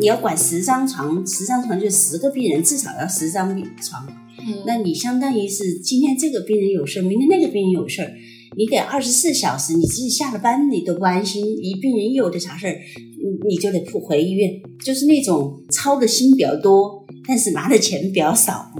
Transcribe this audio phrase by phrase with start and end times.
[0.00, 4.06] 你要管十张床，十张床就十个病人，至少要十张病床。
[4.40, 8.12] 嗯那你相当于是今天这个病人有事儿，明天那个病人有事儿，
[8.56, 18.70] 你得二十四小时，你自己下了班你都不安心，一病人一有的啥事儿，你你就得扑回医院，就是那种操的心比较多，但是拿的钱比较少。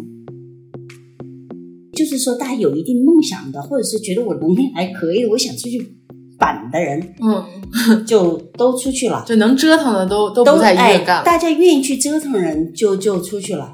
[1.95, 5.98] 就是说，大家有一定梦想的，或者是觉得我能力还可以，我想出去
[6.39, 9.25] 板的人，嗯，就都出去了。
[9.27, 11.25] 就能折腾的都都都不在医哎院干了。
[11.25, 13.73] 大家愿意去折腾人就就出去了。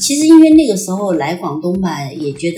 [0.00, 2.56] 其实因为那个时候来广东吧，也觉得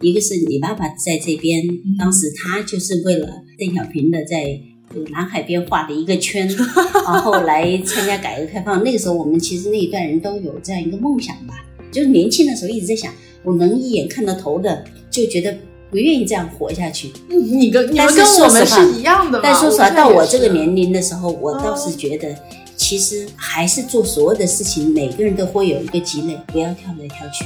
[0.00, 1.62] 一个是你爸爸在这边，
[1.98, 4.58] 当时他就是为了邓小平的在
[4.92, 6.48] 这个南海边画的一个圈，
[7.06, 8.82] 然后来参加改革开放。
[8.82, 11.54] 那个时候我们其实那一代人都有这样一个梦想吧，
[11.92, 13.12] 就是年轻的时候一直在想，
[13.44, 15.56] 我能一眼看到头的，就觉得
[15.90, 17.12] 不愿意这样活下去。
[17.28, 19.40] 你跟你跟我们是一样的嘛？
[19.42, 22.28] 但说实话，到我这个年龄的时候，我倒哦是觉得，
[22.76, 27.44] 其实还是做所有的事情，每个人都会有一个积累，不要跳来跳去。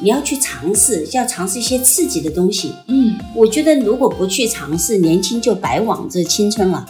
[0.00, 2.74] 你要去尝试，要尝试一些刺激的东西。
[2.88, 6.84] 嗯，我觉得如果不去尝试，年轻就白枉这青春了。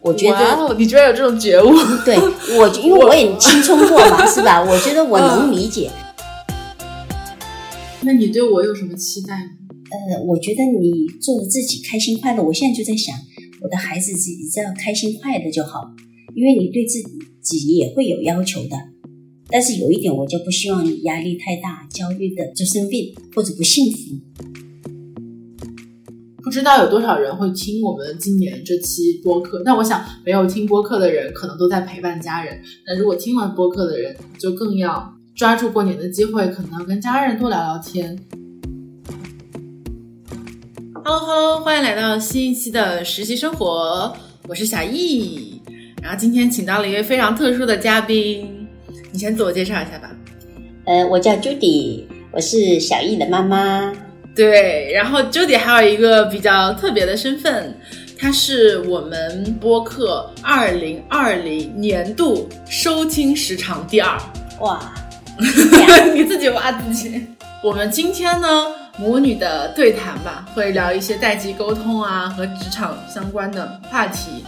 [0.00, 1.72] 我觉哇得，哦，你居然有这种觉悟？
[2.04, 2.16] 对
[2.56, 4.62] 我，因为我也 青春过嘛，是吧？
[4.62, 5.90] 我觉得我能理解。
[8.04, 9.50] 那你对我有什么期待吗？
[9.90, 13.14] 呃，我觉得你做的自己开心快乐，我现在就在想，
[13.60, 15.80] 我的孩子自己只要开心快乐就好，
[16.34, 16.98] 因为你对自
[17.40, 18.76] 己也会有要求的。
[19.48, 23.98] 但是有一点，我就不希望你压力太大，焦虑的就生病或者不幸福。
[26.42, 32.60] 不知道有多少人会听我们今年这期播客，那我想没有听播客的人可能都在陪伴家人。
[32.86, 38.18] 那如果听了播客的人，就更要抓住过年的机会，可能要跟家人多聊聊天。
[40.94, 44.14] Hello Hello，欢迎来到新一期的实习生活，
[44.46, 45.60] 我是小易。
[46.02, 48.68] 然后今天请到了一位非常特殊的嘉宾，
[49.10, 50.10] 你先自我介绍一下吧。
[50.84, 53.92] 呃，我叫 Judy，我是小易的妈妈。
[54.36, 57.74] 对，然后 Judy 还有一个比较特别的身份，
[58.18, 64.18] 她是我们播客二零二零年度收听时长第二，
[64.60, 64.94] 哇，
[66.14, 67.26] 你自己挖自己。
[67.62, 68.66] 我们今天呢，
[68.98, 74.44] 母女的对谈吧，会聊一些代际沟通啊和职场相关的话题。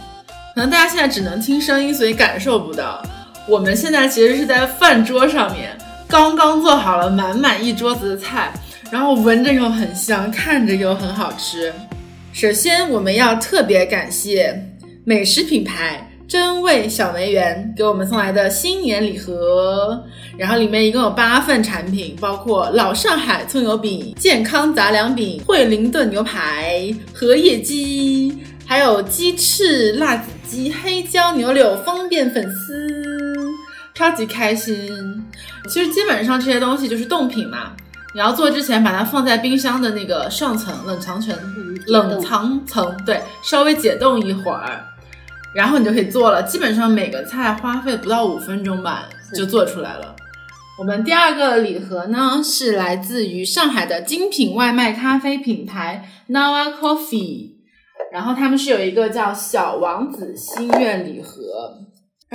[0.53, 3.01] 可能大家现在只能听声音，所以感受不到。
[3.47, 8.51] 我们现在其实是在饭桌上面，刚刚做好了满满一桌子的菜，
[8.91, 11.73] 然后闻着又很香，看着又很好吃。
[12.33, 14.61] 首先，我们要特别感谢
[15.05, 20.03] 美食品牌真味小梅园给我们送来的新年礼盒，
[20.37, 28.35] 然后里面一共有八份产品，包括老上海葱油饼、健康杂粮饼、惠灵顿牛排、荷叶鸡，
[28.65, 32.87] 还有鸡翅、辣子鸡、黑椒牛柳、方便粉丝，
[33.93, 35.23] 超级开心。
[35.69, 37.71] 其实基本上这些东西就是冻品嘛，
[38.15, 41.35] 你要做之前把它放在冰箱的那个上层冷藏层，
[41.85, 44.83] 冷藏层对，稍微解冻一会儿，
[45.55, 46.43] 然后你就可以做了。
[46.43, 50.15] 基本上每个菜花费不到五分钟吧，就做出来了。
[50.77, 57.51] 我们第二个礼盒呢，是来自于上海的精品外卖咖啡品牌 Nawa Coffee，
[58.11, 61.84] 然后他们是有一个叫小王子心愿礼盒，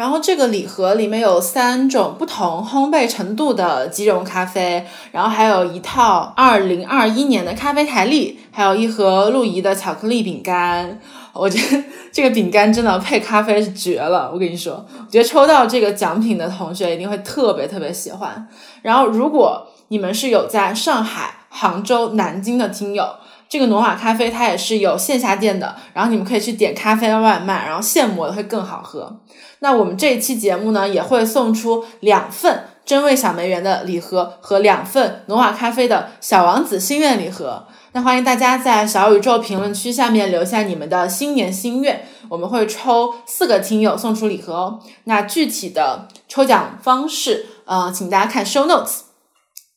[0.00, 10.99] 然后这个礼盒里面有三种不同烘焙程度的即溶咖啡，然后还有一套二零二一年的咖啡台历，还有一盒陆怡的巧克力饼干。
[11.34, 18.49] 我觉得这个饼干真的配咖啡是绝了，我跟你说，我觉得抽到这个奖品的同学一定会特别特别喜欢。
[18.81, 23.06] 然后，如果你们是有在上海、杭州、南京的听友，
[23.50, 29.21] 这个挪瓦咖啡它也是有线下店的，然后你们可以去点咖啡外卖，然后现磨的会更好喝。
[29.59, 37.67] 那我们这一期节目呢，也会送出两份真味小梅园的礼盒和两份挪瓦咖啡的小王子心愿礼盒。
[37.91, 44.79] 那欢迎大家在小宇宙评论区下面留下你们的新年心愿，我们会抽四个听友送出礼盒哦。
[45.05, 49.00] 那具体的抽奖方式，呃，请大家看 show notes。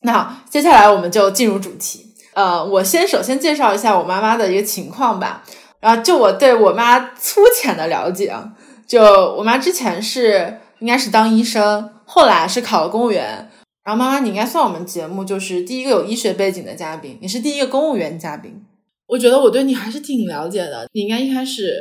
[0.02, 2.13] 那好，接下来我们就进入主题。
[2.34, 5.44] 呃，我先首先介绍一下我妈妈的一个情况吧。
[5.80, 8.54] 然后就我对我妈粗浅的了解啊，
[8.86, 13.50] 就我妈之前是应该是当医生，后来是考了公务员。
[13.84, 18.64] 然后妈妈，你应该算我们节目就是第一个有医学背景的嘉宾，你是第一个公务员嘉宾。
[19.06, 21.74] 我觉得我对你还是挺了解的，你应该一开始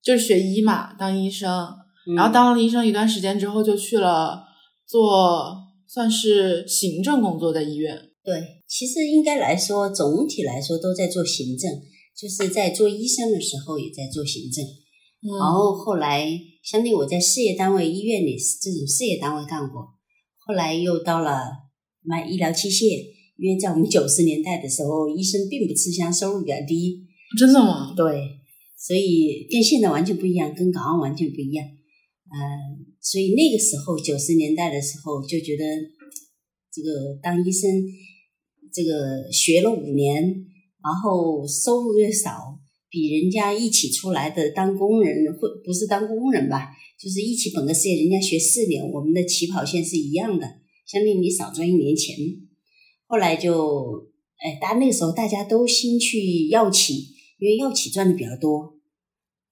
[0.00, 1.74] 就是学医嘛，当医生，
[2.16, 4.44] 然后当了医生一段时间之后，就去了
[4.86, 5.56] 做
[5.88, 7.98] 算是行政工作的医院。
[8.22, 11.70] 对，其实应该来说，总体来说都在做行政，
[12.14, 16.30] 就是在做医生的时候也在做行政，嗯然后后来
[16.62, 19.82] 相当于我在事业单位、医院里这种事业单位干过，
[20.36, 21.48] 后来又到了
[22.02, 23.06] 卖医疗器械，
[23.38, 27.06] 因为在我们九十年代的时候，医生并不吃香，收入比较低，
[27.38, 27.94] 真的吗？
[27.96, 28.38] 对，
[28.76, 31.64] 所以跟现在完全不一样，跟港澳完全不一样。
[31.64, 35.64] 嗯、所以那个时候九十年代的时候就觉得，
[36.70, 37.70] 这个当医生，
[38.72, 42.58] 这个学了五年，然后收入又少，
[42.90, 50.46] 比人家一起出来的当工人或不是当工人吧，就是一起本科事业，人家学四年，我们的起跑线是一样的，
[50.86, 52.16] 相当于你少赚一年钱。
[53.06, 56.94] 后来就，哎，大家那个时候大家都兴去药企，
[57.38, 58.74] 因为药企赚的比较多，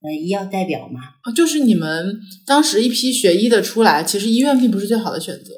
[0.02, 5.54] 呃，医药代表嘛，啊就是你们当时一批学医的出来，其实医院并不是最好的选择。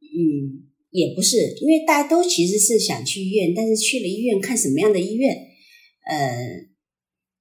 [0.00, 5.34] 嗯，也不是，因为大家都其实是想去医院，但是去了医院看什么样的医院，
[6.08, 6.66] 呃，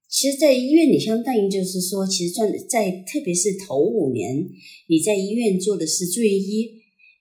[0.10, 4.48] 其实，在医院里相当于就是说，其实赚在特别是头五年，
[4.88, 6.70] 你在医院做的是住院医，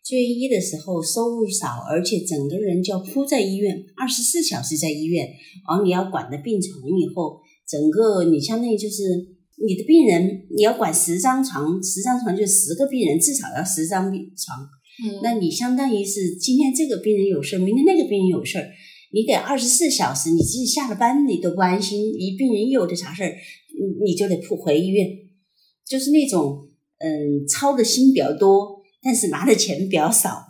[0.04, 5.26] 住院医的时候收入少，而且整个人就要扑在医院，二十四小时在医院，
[5.68, 9.38] 然后你要管的病床以后，整个你相当于就是。
[9.60, 14.56] 你的病人，你要管十张床，十张床就十个病人，至少要十张病床，
[15.22, 18.68] 那你相当于是今天这个病人有事儿，明天那个病人有事儿，
[19.12, 23.36] 你得二十四小时，你即使下了班你都不安心，一病人有的啥事儿，
[23.78, 25.06] 你你就得扑回医院，
[25.86, 26.68] 就是那种
[26.98, 30.46] 嗯操的心比较多，但是拿的钱比较少。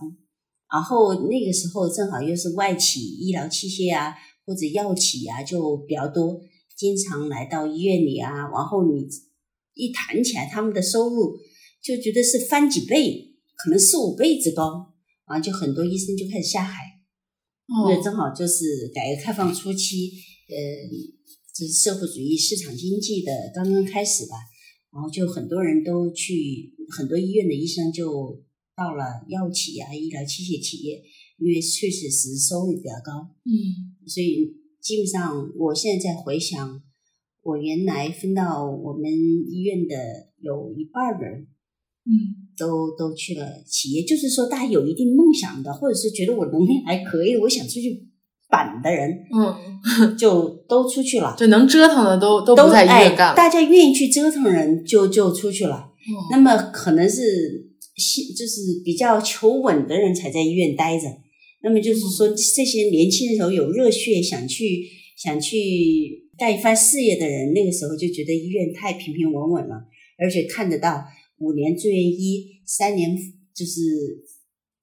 [0.73, 4.15] 然后那个时候正好又是外企医疗器械啊
[4.45, 6.41] 或者药企啊就比较多，
[6.77, 9.07] 经常来到医院里啊，然后你
[9.75, 11.39] 一谈起来他们的收入，
[11.83, 13.28] 就觉得是翻几倍，
[13.59, 14.95] 可能四五倍之高，
[15.25, 16.85] 啊，就很多医生就开始下海。
[17.67, 20.13] 哦那正好就是改革开放初期，
[20.49, 20.57] 呃，
[21.53, 24.37] 就是社会主义市场经济的刚刚开始吧，
[24.91, 28.43] 然后就很多人都去，很多医院的医生就
[28.75, 31.03] 到了药企啊、医疗器械企业，
[31.37, 36.81] 因为确实是收入比较高，嗯所以基本上我现在在回想，
[37.43, 39.97] 我原来分到我们医院的
[40.41, 41.49] 有一半人。
[42.09, 48.09] 嗯都都去了企业，就是说大家有一定梦想的，或者是觉得我能力还可以，我想出去
[48.49, 53.37] 板的人，嗯， 就都出去了，就能折腾的都都都不在医哎院干了。
[53.37, 55.93] 大家愿意去折腾人就就出去了。
[56.09, 57.21] 嗯那么可能是
[58.37, 61.05] 就是比较求稳的人才在医院待着。
[61.63, 65.57] 那么就是说，这些年轻的时候有热血，想去想去
[66.39, 69.75] 干一番事业的人，那个时候就觉得医院太平平稳稳了，
[70.19, 71.05] 而且看得到
[71.39, 73.17] 五年住院医，三年
[73.55, 73.81] 就是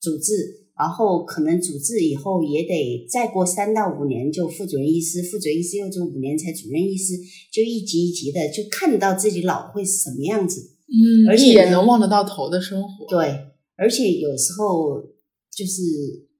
[0.02, 7.13] 主治，然后可能主治以后也得再过三到五年就副主任医师，副主任医师又做五年才主任医师，
[7.52, 10.72] 就一级一级的就看得到自己老会是什么样子。
[10.88, 13.06] 嗯，而且呢一眼能望得到头的生活。
[13.08, 13.28] 对，
[13.75, 15.01] 而且有时候
[15.51, 15.81] 就是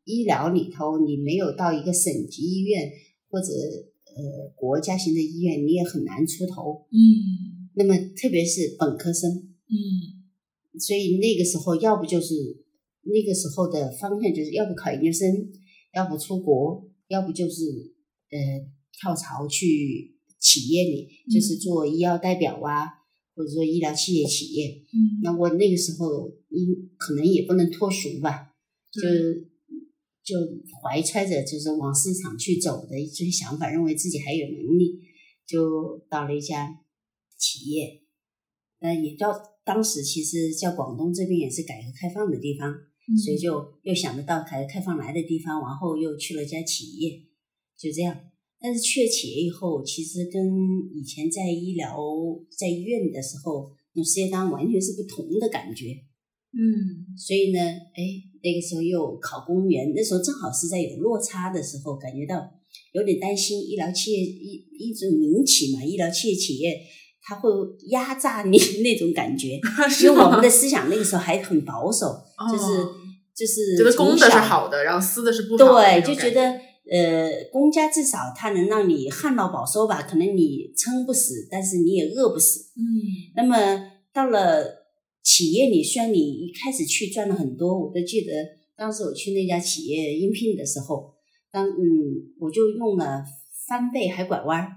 [0.06, 2.92] 医疗里头，你没有到一个省级医院
[3.30, 6.86] 或者呃国家型的医院，你也很难出头。
[6.92, 10.24] 嗯那么特别是本科生，嗯。
[10.80, 12.34] 所以那个时候要不就是
[13.04, 15.50] 那个时候的方向就是要不考研究生，
[15.94, 17.64] 要不出国，要不就是
[18.30, 18.38] 呃
[18.92, 22.88] 跳槽去企业里，就是做医药代表啊，
[23.36, 24.84] 或者说医疗器械企业。
[24.92, 25.22] 嗯。
[25.24, 28.54] 那我那个时候因可能也不能脱俗吧，
[28.92, 29.02] 就
[30.24, 30.36] 就
[30.82, 35.00] 怀揣着就是往市场去走的一些想法，认为自己还有能力，
[35.48, 36.82] 就到了一家
[37.38, 38.02] 企业，
[38.80, 39.32] 呃，也叫
[39.66, 47.20] 当时其实叫广东这边也是改革开放的地方，嗯所以就又想得到改革开放来的地方，然后又去了一家企业，
[47.78, 48.16] 就这样。
[48.60, 50.42] 但是去了企业以后，其实跟
[50.94, 51.98] 以前在医疗
[52.58, 55.92] 在医院的时候，那种事业单位完全是不同的感觉。
[56.58, 58.02] 嗯所以呢，哎，
[58.42, 62.50] 那个时候又考公务员，那时候正好是在有落差的时候，感觉到
[62.94, 66.80] 有点担心医疗企业一一种民企嘛，医疗企业企业
[67.28, 67.50] 它会
[67.88, 69.60] 压榨你 那种感觉，
[70.04, 72.06] 因为我们的思想那个时候还很保守，
[72.52, 72.96] 就是哦
[73.36, 76.42] 就是觉得公的是好的，然后私的是不好的那对，就觉得
[76.90, 82.60] 呃，公家至少它能让你旱涝保收吧，可能你撑不死，但是你也饿不死。
[82.78, 83.56] 嗯那么
[84.14, 84.86] 到了
[85.24, 88.32] 企业里，虽然你一开始去赚了很多，我都记得
[88.78, 91.16] 当时我去那家企业应聘的时候，
[91.52, 91.74] 当嗯，
[92.40, 93.24] 我就用了
[93.68, 94.72] 翻倍还拐弯儿，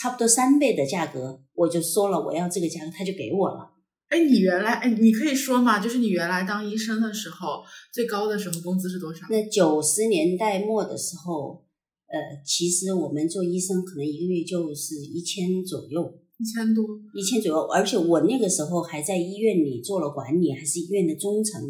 [0.00, 3.70] 差不多三倍的价格，我就说了我要这个价格，他就给我了。
[4.08, 9.26] 哎，你原来哎，你可以说嘛，就是你原来当医生的时候，最高的时候工资是多少？
[9.28, 11.62] 那九十年代末的时候，
[12.06, 16.02] 呃，其实我们做医生可能一个月就是一千左右，
[16.38, 16.82] 一千多，
[17.14, 17.60] 一千左右。
[17.66, 21.62] 而且我那个时候还在医院里做了管理，还是医院的中层，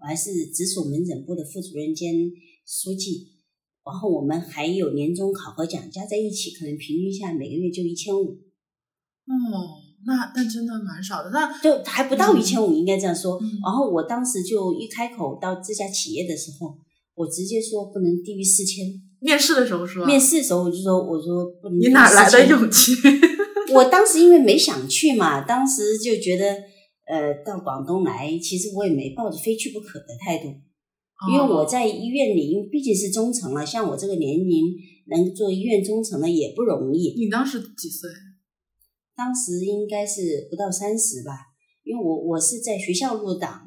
[0.00, 2.14] 我还是直属门诊部的副主任兼
[2.64, 3.33] 书记。
[3.84, 8.22] 然后我们还有年终考核奖，加在一起可能平均下每个月就一千五。
[9.26, 13.38] 哦，那那真的蛮少的，那就还不到一千五，应该这样说。
[13.40, 16.76] 嗯然后我当时就一开口到这家企业的时候，
[17.14, 18.84] 我直接说不能低于四千。
[19.20, 20.06] 面试的时候是吧？
[20.06, 22.92] 面试的时候我就说，我说不能你哪来的勇气？
[23.72, 26.44] 我当时因为没想去嘛，当时就觉得，
[27.06, 30.48] 呃，到广东来，其实我也没抱着非去不可的态度，
[31.32, 34.64] 因为我哦在医院里，因为毕竟是中层了，像我这个年龄
[35.08, 37.14] 能做医院中层的也不容易。
[37.18, 38.10] 你当时几岁？
[39.16, 41.32] 当时应该是不到三十吧，
[41.84, 43.62] 因为我我是在学校入党，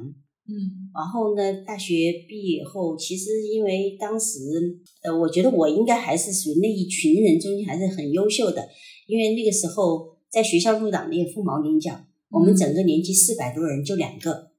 [0.45, 0.53] 嗯
[0.93, 4.39] 然后呢，大学毕业以后，其实因为当时，
[5.03, 8.67] 呃，我觉得我应该还是属于那一群人中间还是很优秀的，
[9.07, 11.97] 因为那个时候在学校入党的也凤毛麟角，
[12.29, 14.51] 我们整个年级四百多人就两个，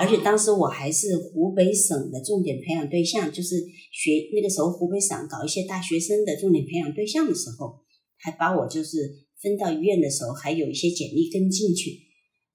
[0.00, 3.56] 而且当时我还是湖北省的重点培养对象，就是
[3.90, 7.80] 学那个时候湖北省搞一些大学生的重点培养对象的时候，
[8.16, 11.98] 还把我就是分到医院的时候，还有一些简历跟进去。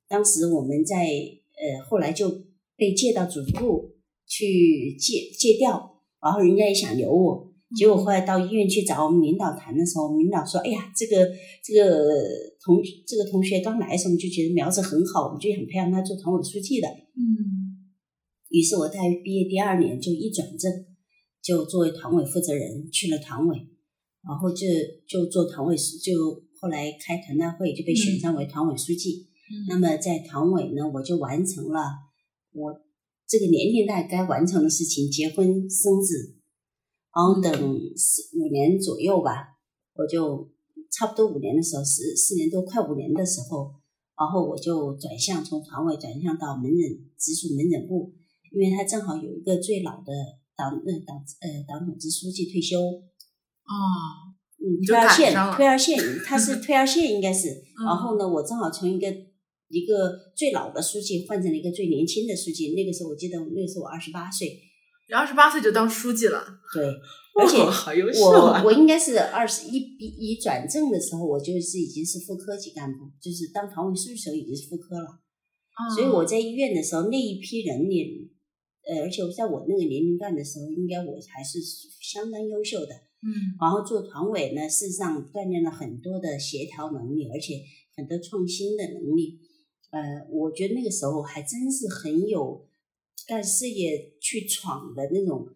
[0.08, 2.30] 当时我们在呃后来就
[2.78, 3.92] 被借到组织部
[4.26, 11.30] 去借借调，然后人家也想留我，结果后来到医院去找我们领导谈的时候，我们领导说：“哎呀，这个
[11.62, 12.08] 这个
[12.64, 17.90] 同这个同学刚来的时候，我们就觉得苗子很好，我们就想培养他做团委书记的。”嗯。
[18.50, 20.72] 于是我大学毕业第二年就一转正，
[21.42, 23.58] 就作为团委负责人去了团委，
[24.24, 24.66] 然后就
[25.06, 26.14] 就做团委书，就
[26.60, 29.28] 后来开团代会就被选上为团委书记。
[29.68, 31.80] 那么在团委呢，我就完成了
[32.54, 32.82] 我
[33.28, 36.36] 这个年龄段该完成的事情，结婚生子，
[37.14, 37.52] 然后等
[37.98, 39.58] 四五年左右吧，
[39.96, 40.50] 我就
[40.90, 43.76] 差不多五年的时候，四四年多快五年的时候，
[44.18, 46.82] 然后我就转向从团委转向到门诊
[47.18, 48.14] 直属门诊部，
[48.52, 50.12] 因为他正好有一个最老的
[50.56, 53.74] 党呃党呃党总支书记退休，哦，
[54.58, 57.86] 嗯，退二线退二线，他是 退二线应该是，嗯。
[57.86, 59.08] 然后呢，我正好从一个
[59.70, 64.67] 一个最老的书记换成了一个最年轻的书记，那个时候我记得那个时候我二十八岁，你
[65.16, 66.84] 二十八岁就当书记了，对，
[67.40, 68.64] 而且哇好优秀我啊！
[68.64, 75.08] 我应该是二十一一一转正的时候，我就是已经是副科级干部，就是当团委书记时候已经是副科了。
[75.96, 78.32] 所以我在医院的时候，那一批人里，
[78.84, 81.60] 呃，而且我在我那个年龄段的时候，应该我还是
[82.02, 82.94] 相当优秀的。
[83.20, 87.62] 嗯然后做团委呢，事实上锻炼了很多的协调能力，而且
[87.96, 89.40] 很多创新的能力。
[89.90, 92.68] 呃，我觉得那个时候还真是很有
[93.28, 95.48] 干事业去闯的那种，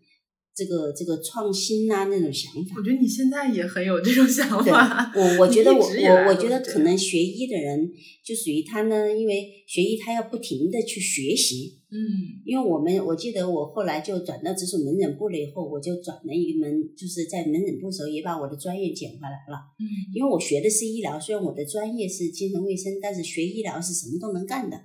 [0.55, 2.83] 这个这个创新啊那种想法我。
[2.83, 5.11] 觉得你现在也很有这种想法。
[5.13, 7.91] 我我 觉得我我我觉得可能学医的人
[8.23, 11.99] 就属于他呢，因为学医他要不停的去学习，嗯
[12.45, 19.55] 因为我们我记得我后来就转到直属门诊部了以后，我就转了一门，就是在门诊部的时候也把我的专业捡回来了。
[19.79, 19.83] 嗯
[20.15, 24.77] 因为我学的是医疗，虽然我的专业是精神卫生，但是学医疗是什么都能干的。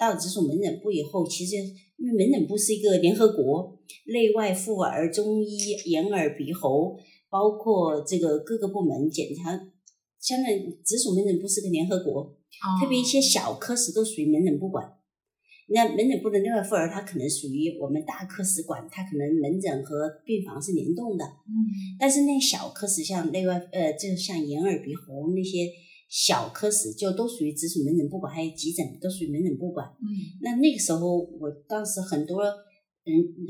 [0.00, 6.96] 到了直属门诊部以后，其实因为门诊部是一个联合国，内外妇儿、中医、眼耳鼻喉，
[7.28, 9.52] 包括这个各个部门检查，
[10.18, 14.96] 相当于直属门诊部是个联合国，哦特别一些小科室都属于门诊部管。
[15.72, 21.24] 那门诊部的内外妇儿，它可能属于我们大科室管，它可能门诊和病房是联动的。
[21.24, 21.52] 嗯
[22.00, 25.70] 但是那小科室像内外呃，就像眼耳鼻喉那些
[26.10, 29.86] 小科室，就都属于直属门诊部管，还有急诊都属于门诊部管。
[30.02, 30.10] 嗯
[30.42, 32.52] 那那个时候，我当时很多人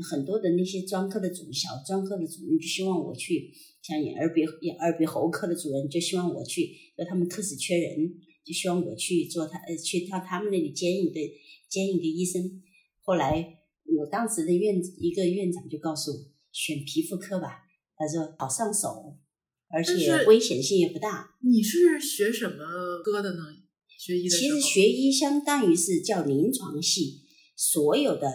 [0.07, 3.51] 很多的那些专科的主小专科的主任就希望我去，
[3.81, 7.97] 像眼耳鼻眼耳鼻喉科的主任就希望我去，说他们科室缺人，
[8.45, 11.19] 就希望我去做他呃去到他们那里兼一个
[11.67, 12.61] 兼一个医生。
[12.99, 13.57] 后来
[13.97, 16.17] 我当时的院一个院长就告诉我，
[16.51, 17.63] 选皮肤科吧，
[17.97, 19.17] 他说好上手，
[19.73, 21.35] 而且危险性也不大。
[21.43, 22.57] 你是学什么
[23.03, 23.43] 科的呢？
[23.97, 27.21] 学医的其实学医相当于是叫临床系，
[27.55, 28.27] 所有的，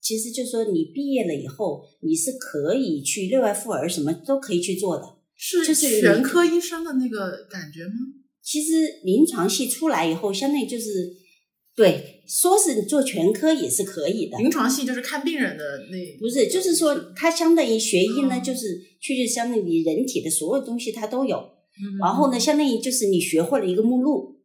[0.00, 5.18] 其实就说你毕业了以后，你是可以去内外妇儿什么都可以去做的。
[5.36, 7.92] 是就是临全科医生的那个感觉吗？
[8.42, 11.14] 其实临床系出来以后，相当于就是，
[11.78, 18.66] 对，说是做全科也是可以的，临床系就是看病人的那不是，就是说它相当于学医呢，嗯就是
[19.00, 24.40] 去相当于人体的所有东西它都有，嗯然后呢，相当于就是你学会了一个目录，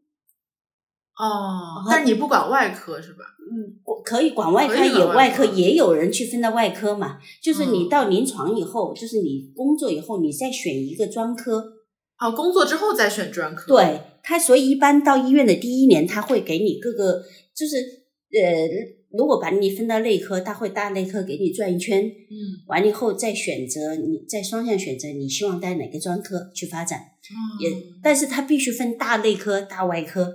[1.17, 3.25] 哦，但你不管外科是吧？
[3.51, 7.17] 嗯可以管外科也外外科科，也有人去分到外科嘛。
[7.41, 11.73] 就是你嗯到临床以后，就是你工作以后，你再选一个专科。
[12.19, 17.21] 哦，工作之后再选专科。，对他，所以一般到医院的第一年，他会给你各个，
[17.53, 17.75] 就是
[18.31, 18.67] 呃，
[19.11, 22.33] 如果把你分到内科，他会大内科给你转一圈，嗯，
[22.67, 26.99] 完了以后再选择你再双向选择你希望在哪个专科去发展。
[27.59, 30.33] 也嗯，但是他必须分大内科、大外科，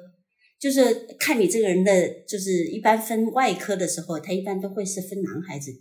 [0.61, 5.73] 就是看你这个人的，就是一般分外科的时候，他一般都会是分男孩子，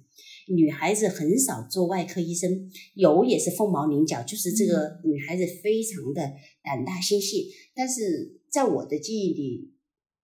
[0.48, 2.50] 女孩子很少做外科医生，
[2.96, 6.22] 有也是凤毛麟角，就是这个女孩子非常的
[6.68, 9.72] 胆大心细，但是在我的记忆里，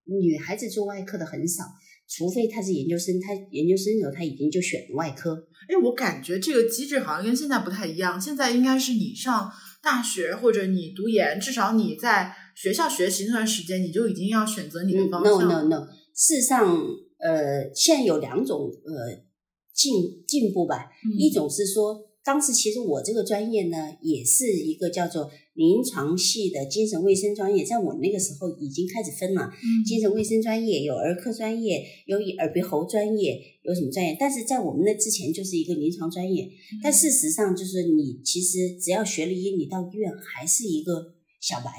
[0.06, 1.64] 女孩子做外科的很少。
[2.06, 8.20] 除非她是研究生，她研究生的时候她已经就选了外科，哎，我感觉这个机制好像跟现在不太一样。
[8.20, 9.50] 现在应该是你上
[9.82, 15.42] 大学或者你读研，至少你在学校学习那段时间，你就已经要选择你的嗯方 no。
[15.42, 16.78] no no，事实上，
[17.18, 19.24] 呃，现在有两种呃
[19.74, 19.94] 进
[20.28, 20.92] 进步吧。
[21.06, 34.18] 嗯一种是说，当时其实我这个专业呢，也是一个叫做临床系的精神卫生专业，在我那个时候已经开始分了，嗯精神卫生专业有儿科专业，有耳鼻喉专业，有什么专业？
[34.20, 36.46] 但是在我们那之前就是一个临床专业。
[36.46, 36.50] 嗯
[36.84, 41.70] 但事实上，就是你其实只要学了医，你到医院还是一个小白。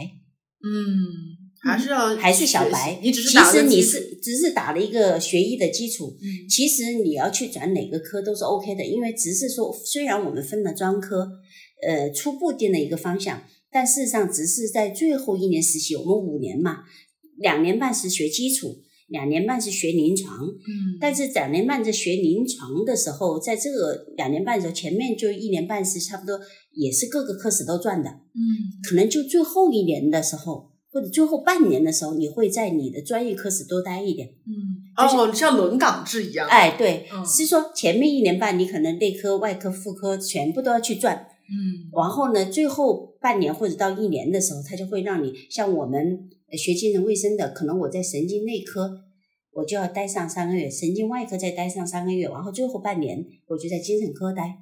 [0.66, 11.28] 嗯，还是要还是小白，你只是其实你是只是打了一个学医的基础，嗯其实你要去转哪个科都是 OK 的，因为只是说虽然我们分了专科，
[11.86, 13.42] 呃，初步定了一个方向，
[13.74, 16.84] 但事实上只是在最后一年实习，我们五年嘛，
[17.38, 18.76] 两年半是学基础，
[19.08, 26.38] 两年半是学临床，嗯，但是两年半在学临床的时候，在这个两年半的时候，前面就一年半是差不多
[26.72, 28.38] 也是各个科室都转的，嗯
[28.88, 34.28] 可能就最后一年的时候，或者最后半年的时候，你会在你的专业科室多待一点。
[34.46, 34.54] 嗯，
[34.96, 36.48] 就是哦，像轮岗制一样。
[36.48, 49.00] 哎，对，嗯是说前面一年半你可能内科、外科、妇科全部都要去转，嗯然后呢，最后半年或者到一年的时候，他就会让你像我们学精神卫生的，可能我在神经内科。
[49.52, 54.58] 我就要待上三个月，神经外科再待上三个月，然后最后半年我就在精神科待，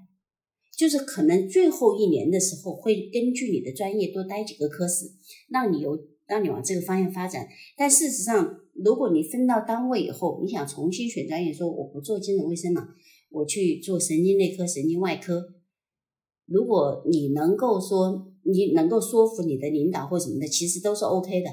[0.77, 5.11] 就是可能最后一年的时候会根据你的专业多待几个科室，
[5.49, 7.49] 让你有让你往这个方向发展。
[7.75, 12.87] 但事实上，如果你分到单位以后，你想重新选专业，说我不做精神卫生了，
[13.31, 15.55] 我去做神经内科、神经外科。
[16.45, 21.51] 如果你能够说你能够说服你的领导或什么的，其实都是 OK 的。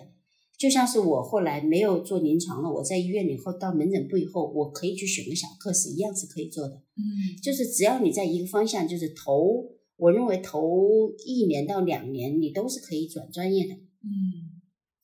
[0.58, 6.76] 就像是我后来没有做临床了，我在医院里后到门诊部以后，我可以去选个小科室，一样是可以做的。
[6.76, 13.74] 嗯就是只要你在一个方向，就是头，我认为头一年到两年你都是可以转专业的。
[13.74, 14.49] 嗯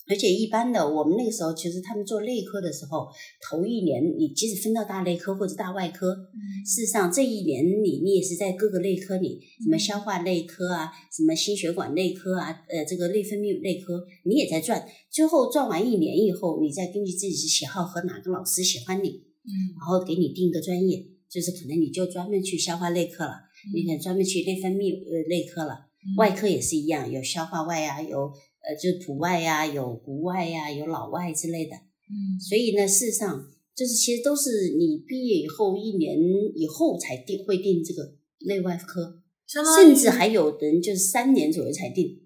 [0.07, 3.07] 而且一般的，我们那个时候其实他们做内科的时候，
[3.41, 14.85] 头一年你即使分到大内科或者大外科，嗯事实上这一年里你也是在各个内科里，什么消化内科啊，什么心血管内科啊，呃，这个内分泌内科，你也在转。
[15.09, 23.33] 最后转完一年以后，你再根据自己的喜好和哪个老师喜欢你，嗯然后给你定一个专业，就是可能你就专门去消化内科了，
[23.73, 25.73] 你可能专门去内分泌呃内科了。
[25.73, 25.85] 嗯
[26.17, 28.31] 外科也是一样，有消化外啊，有
[28.67, 31.75] 呃就是普外呀、有国外呀、有老外之类的。
[31.75, 36.17] 嗯所以呢，事实上就是其实都是你毕业以后一年
[36.55, 38.13] 以后才定会定这个
[38.45, 42.21] 内外科，甚至还有的人就是三年左右才定。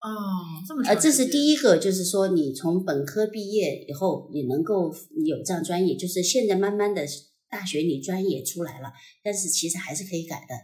[0.00, 0.10] 哦，
[0.68, 4.92] 这么呃，这是第一一个，就是说你从本科毕业以后，你能够
[5.24, 7.06] 有这样专业，就是现在慢慢的
[7.48, 10.54] 大学里专业出来了，但是其实还是可以改的。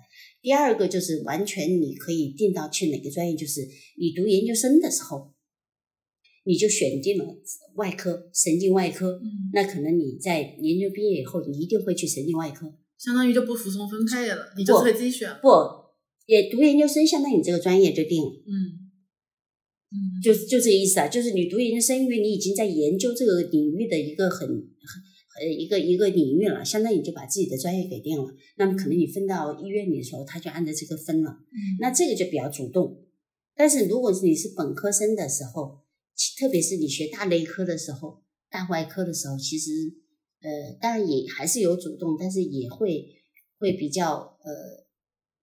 [0.42, 3.61] 第二个就是完全你可以定到去哪个专业，就是
[3.98, 5.35] 你读研究生的时候，
[6.44, 7.26] 你就选定了
[7.74, 12.72] 外科、神经外科，嗯，那可能你在研究毕业以后，你一定会去神经外科。
[12.98, 15.31] 相当于就不服从分配了，你就不可以自己选。
[15.42, 15.48] 不，
[16.26, 18.31] 也读研究生，相当于你这个专业就定了。
[18.46, 18.92] 嗯
[19.92, 24.57] 嗯，就就这个意思啊，就是你读研究生，因为你已经在研究这个领域的一个很很
[25.38, 28.35] 呃一个一个领域了，相当于你就把自己的专业给定了。
[28.57, 31.31] 那么可能你分到医院里的时候，他就按照这个分了。
[31.31, 33.05] 嗯那这个就比较主动。
[33.55, 35.81] 但是如果是你是本科生的时候，
[36.16, 39.71] 其特别是你学大内科的时候、大外科的时候，其实
[40.40, 43.07] 呃当然也还是有主动，但是也会
[43.59, 44.51] 会比较呃，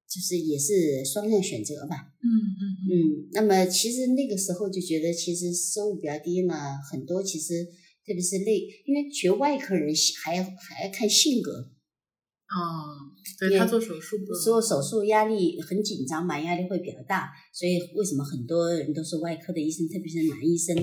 [0.09, 2.13] 就是也是双向选择吧。
[2.23, 6.55] 嗯嗯嗯嗯，那么其实那个时候就觉得，其实收入比较低呢，
[6.91, 7.67] 很多其实
[8.07, 9.93] 特别是内，因为学外科人
[10.23, 20.73] 还要还要看性格，哦，对他做手术不做手术压力很紧张嘛，压力会比较大，所以为什么很多人都是外科的医生，特别是男医生，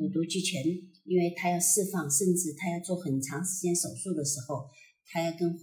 [0.00, 0.64] 五嗯毒俱全，
[1.04, 4.64] 因为他要释放，甚至他要做很长时间手术的时候，
[5.06, 5.56] 他要跟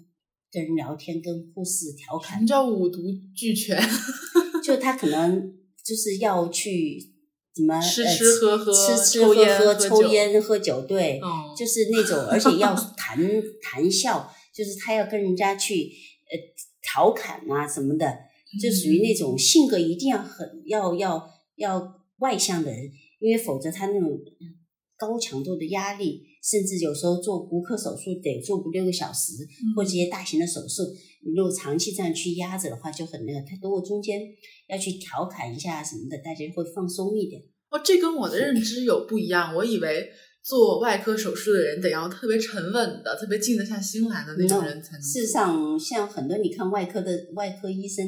[0.50, 3.02] 跟人聊天，跟护士调侃什么，叫五毒
[3.36, 3.78] 俱全？
[4.63, 7.11] 就他可能就是要去
[7.54, 13.18] 怎么吃呃吃喝喝吃吃抽喝喝、抽烟、喝酒，对，嗯，就是那种，而且要 谈
[13.62, 15.92] 谈笑，就是他要跟人家去
[16.32, 16.38] 呃
[16.82, 18.08] 调侃啊什么的，
[18.62, 24.18] 就属于那种性格一定要很要要要外向的人，因为否则他那种
[24.98, 29.34] 高强度的压力，甚至有时候做骨科手术得做五六个小时，
[29.76, 30.84] 或者一些大型的手术，
[31.24, 33.40] 你如果长期这样去压着的话，就很那个。
[33.42, 34.20] 他如果中间
[34.68, 37.42] 要去调侃一下什么的，大家会放松一点。
[37.70, 39.56] 哦，这跟我的认知有不一样。
[39.56, 40.10] 我以为
[40.44, 45.02] 做外科手术的人得要特别沉稳的、特别静得下心来的那种人才能。
[45.02, 48.06] 事实上，像很多你看外科的外科医生，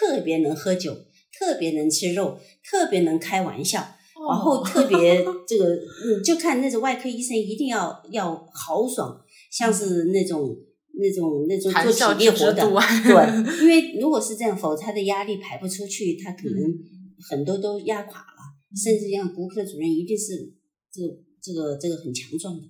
[0.00, 0.96] 特别能喝酒，
[1.38, 3.94] 特别能吃肉，特别能开玩笑，哦
[4.28, 10.56] 然后特别这个，嗯，就看那种外科医生一定要要豪爽，像是那种
[10.94, 16.78] 那种那种做体力活的，对，因为如果是这样，否则他的压力排不出去，他可能嗯。
[17.30, 20.52] 很多都压垮了，甚至像骨科主任一定是
[20.92, 22.62] 这个这个这个很强壮的，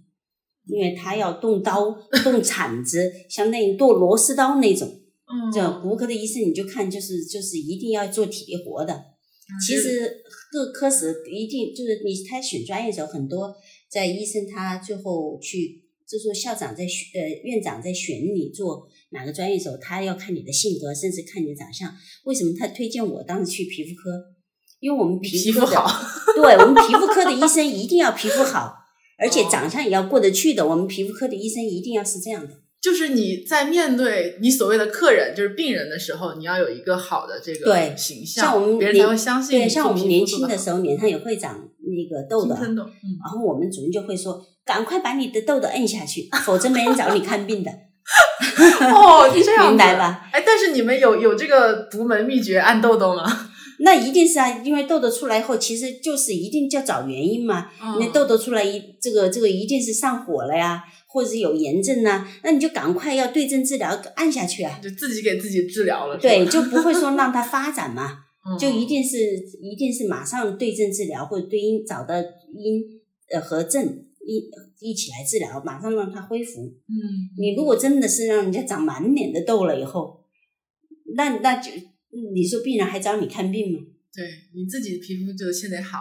[0.67, 1.91] 因为他要动刀、
[2.23, 4.87] 动铲子，相当于剁螺丝刀那种。
[4.87, 8.95] 嗯，这骨科的医生你就看，就是就是一定要做体力活的。
[9.47, 13.55] 嗯其实各科室一定就是你他选专业的时候，很多
[13.91, 21.95] 在医生他最后去，就说校长在选呃院长在选你做哪个专业的时候，他要看你的性格，甚至看你的长相。
[22.25, 24.35] 为什么他推荐我当时去皮肤科？
[24.81, 28.75] 因为我们皮肤科的，好，对我们皮肤科的医生一定要皮肤好，
[29.19, 30.67] 而且哦长相也要过得去的。
[30.67, 32.64] 我们皮肤科的医生一定要是这样的。
[32.85, 47.71] 就是你在面对你所谓的客人，就是病人的时候，你要有一个好的这个对形象，像我们别人才年会相信对，像我们年轻的，时候，脸上也会长那个痘痘然后我们主任就会说：“赶快把你的痘痘摁下去，否则没人找你看病的。
[48.93, 50.29] 哦，这 样子明白吧？
[50.31, 53.49] 哎，但是你们有有这个独门秘诀按痘痘吗？”
[53.81, 57.67] 那一定是啊，因为痘痘出来后，其实就是一定就要找原因嘛。
[57.99, 60.81] 你的痘痘出来一这个这个一定是上火了呀，
[61.15, 64.81] 或者是有炎症呐、那你就赶快要对症治疗，按下去啊。
[64.83, 69.17] 就自己给自己治疗了，对，就不会说让它发展嘛， 嗯就一定是
[69.63, 72.83] 一定是马上对症治疗，或者对因找到因
[73.31, 74.51] 呃和症一
[74.81, 76.63] 一起来治疗，马上让它恢复。
[76.63, 80.25] 嗯，你如果真的是让人家长满脸的痘了以后，
[81.15, 81.71] 那那就
[82.35, 83.79] 你说病人还找你看病吗？
[84.13, 84.25] 对
[84.55, 85.99] 你自己皮肤就现在好，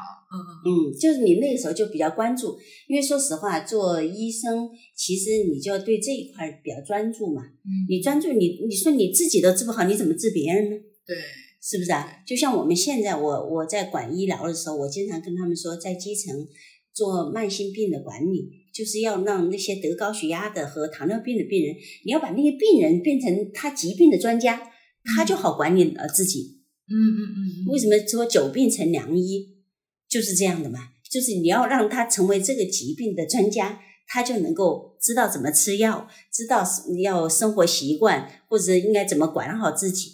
[0.66, 7.44] 嗯，就是你那个时候就比较关注，因为说实话，做医生其实你就要对这一块比较专注嘛。
[7.44, 10.76] 嗯，你专注你，你说你自己都治不好，你怎么治别人呢？
[11.06, 11.16] 对，
[11.62, 12.24] 是不是啊？
[12.26, 16.34] 就像我们现在，我我在管医疗的时候，我经常跟他们说，在基层
[16.94, 24.62] 做慢性病的管理，就是要让那些得高血压的和糖尿病的病人，你要把那些病人变成他疾病的专家，
[25.04, 26.62] 他就好管理了自己。
[26.90, 29.53] 嗯嗯嗯嗯，为什么说久病成良医？
[30.14, 36.64] 就是这样的嘛，就是你要让他成为这个疾病的专家，他就能够知道怎么吃药，知道
[37.02, 40.12] 要生活习惯，或者应该怎么管好自己，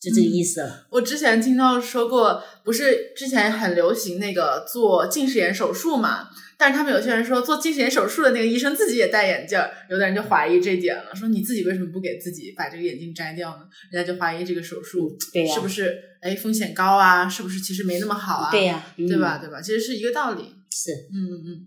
[0.00, 0.86] 就这个意思了。
[0.92, 6.28] 我之前听到说过，不是之前很流行那个做近视眼手术嘛？
[6.56, 13.62] 但是他们有些人说，做近视眼手术的那个医生自己也戴眼镜儿，有的人就怀疑这点了，说你自己为什么不给自己把这个眼镜摘掉呢？
[13.90, 17.28] 人家就怀疑这个手术对呀、是不是哎风险高啊？
[17.28, 18.50] 是不是其实没那么好啊？
[18.50, 19.38] 对呀、嗯对吧？？
[19.38, 19.60] 对吧？
[19.60, 20.42] 其实是一个道理。
[20.70, 21.66] 是，嗯嗯嗯，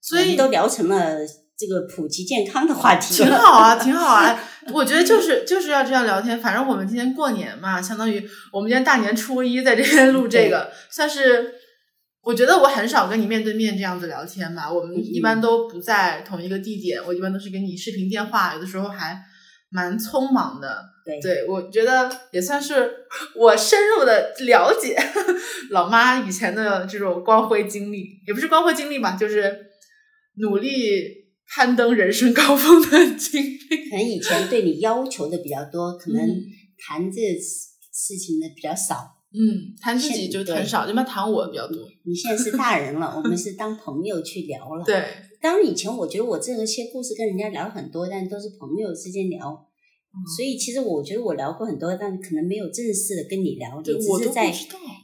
[0.00, 1.16] 所以都聊成了
[1.58, 3.14] 这个普及健康的话题。
[3.14, 4.40] 挺好啊，挺好啊。
[4.72, 6.40] 我觉得就是就是要这样聊天。
[6.40, 11.54] 反正我们今天过年嘛，相当于我们今天大年初一在这边录这个，算是
[12.22, 14.70] 我觉得我很少跟你面对面这样子聊天吧。
[14.72, 19.18] 我们一般都不在同一个地点，我一般都是跟你视频电话，有的时候还
[19.70, 20.84] 蛮匆忙的。
[21.04, 22.90] 对对，我觉得也算是
[23.34, 24.94] 我深入的了解
[25.70, 29.66] 老妈以前的这种光辉经历，也不是光辉经历吧，就是
[30.36, 31.00] 努力
[31.54, 33.58] 攀登人生高峰的经历。
[33.90, 36.44] 可能以前对你要求的比较多，可能嗯
[36.78, 39.14] 谈这事事情的比较少。
[39.30, 41.76] 嗯，谈自己就对很少，一般谈我比较多。
[42.04, 44.84] 你现在是大人了，我们是当朋友去聊了。
[44.86, 45.04] 对，
[45.40, 49.64] 当然以前我觉得我这些故事跟人家聊很多，但都是朋友之间聊。
[50.10, 54.52] 嗯所以其实我觉得我聊过很多，但可能没有正式的跟你聊，你只是在。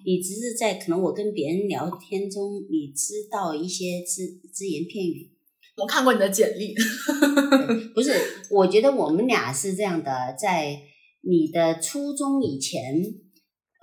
[0.06, 5.30] 你只是在可能我跟别人聊天中，你知道一些只只言片语。
[5.76, 8.12] 我看过你的简历，对 不是，
[8.50, 10.78] 我觉得我们俩是这样的，在
[11.22, 13.02] 你的初中以前，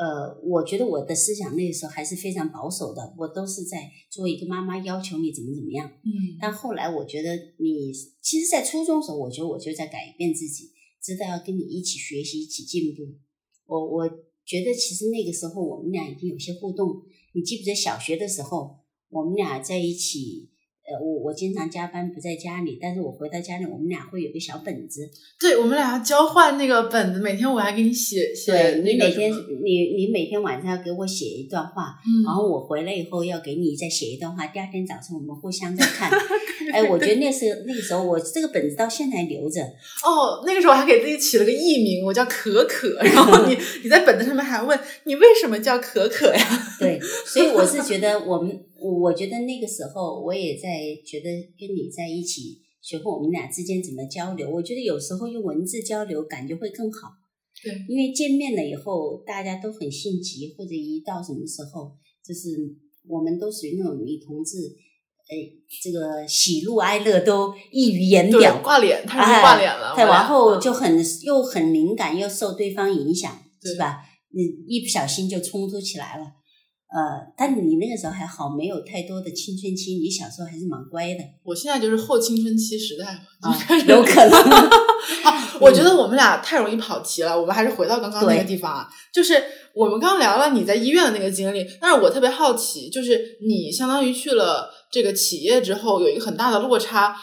[0.02, 5.88] 呃，我觉得我的思想那个时候还是非常保守的，我都是在作为一个妈妈要求你怎么怎么样。
[6.04, 6.10] 嗯
[6.40, 10.72] 但后来我觉得你，其实，在初中的时候，我觉得我就在改变自己，
[11.04, 13.04] 知道要跟你一起学习，一起进步。
[13.68, 14.10] 我我
[14.44, 17.04] 觉得其实那个时候我们俩已经有些互动。
[17.34, 20.50] 你记不记得小学的时候，我们俩在一起？
[20.92, 25.10] 呃，我我经常加班不在家里，但是我回到家里，我们俩会有个小本子。
[25.40, 29.32] 对，我们俩要交换那个本子，每天我还给你写写对那个你每天
[29.64, 36.12] 你你每天晚上要给我写一段话，嗯然后我回来以后要给你再写一段话，第二天早上我们互相再看。
[36.74, 39.62] 哎，我觉得那时候那个时候我这个本子到现在还留着。
[39.62, 42.90] 哦，那个时候我还给自己起了个艺名，我叫可可。
[43.04, 46.68] 然后你 你在本子上面还问你为什么叫可可呀？
[46.80, 50.70] 对，所以我是觉得我们，我我觉得那个时候我也在
[51.06, 54.50] 觉得跟你在一起，学会我们俩之间怎么交流。
[54.50, 57.10] 我觉得有时候用文字交流感觉会更好。
[57.64, 61.92] 对，因为见面了以后，大家都很性急，或者一到什么时候，
[62.26, 62.50] 就是
[63.08, 64.58] 我们都属于那种女同志，
[65.30, 65.36] 呃，
[65.84, 69.94] 这个喜怒哀乐都溢于言表，，挂脸，他挂脸了。
[69.96, 74.00] 再我俩往后就很又很敏感，又受对方影响，对是吧？
[74.34, 76.24] 你一不小心就冲突起来了。
[76.94, 84.32] 呃，但你那个时候还好，没有太多的青春期，你小时候还是蛮乖的我现在就是后青春期时代了，啊有可能。
[85.24, 88.90] 好，我觉得我们俩太容易跑题了，我们还是回到刚刚那个地方啊。
[89.14, 89.42] 就是
[89.74, 97.16] 我们刚聊了你在医院的那个经历，但是我特别好奇，就是你相当于去了这个企业之后，有一个很大的落差，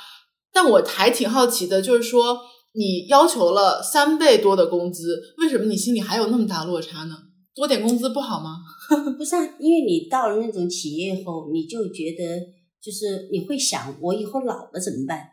[0.50, 2.40] 但我还挺好奇的，就是说
[2.72, 7.16] 你要求了三倍多的工资，为什么你心里还有那么大落差呢？
[7.58, 8.58] 多点工资不好吗？
[9.18, 12.38] 不是啊，因为你到了那种企业后，你就觉得
[12.80, 15.26] 就是你会想，我以后老了怎么办？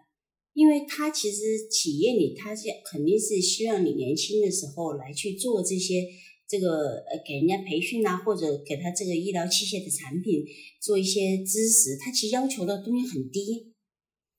[0.56, 6.04] 因为他其实企业里，他是肯定是希望你年轻的时候来去做这些
[6.50, 10.44] 这个呃给人家培训啊，或者给他这个医疗器械的产品
[10.82, 13.74] 做一些知识，他其实要求的东西很低，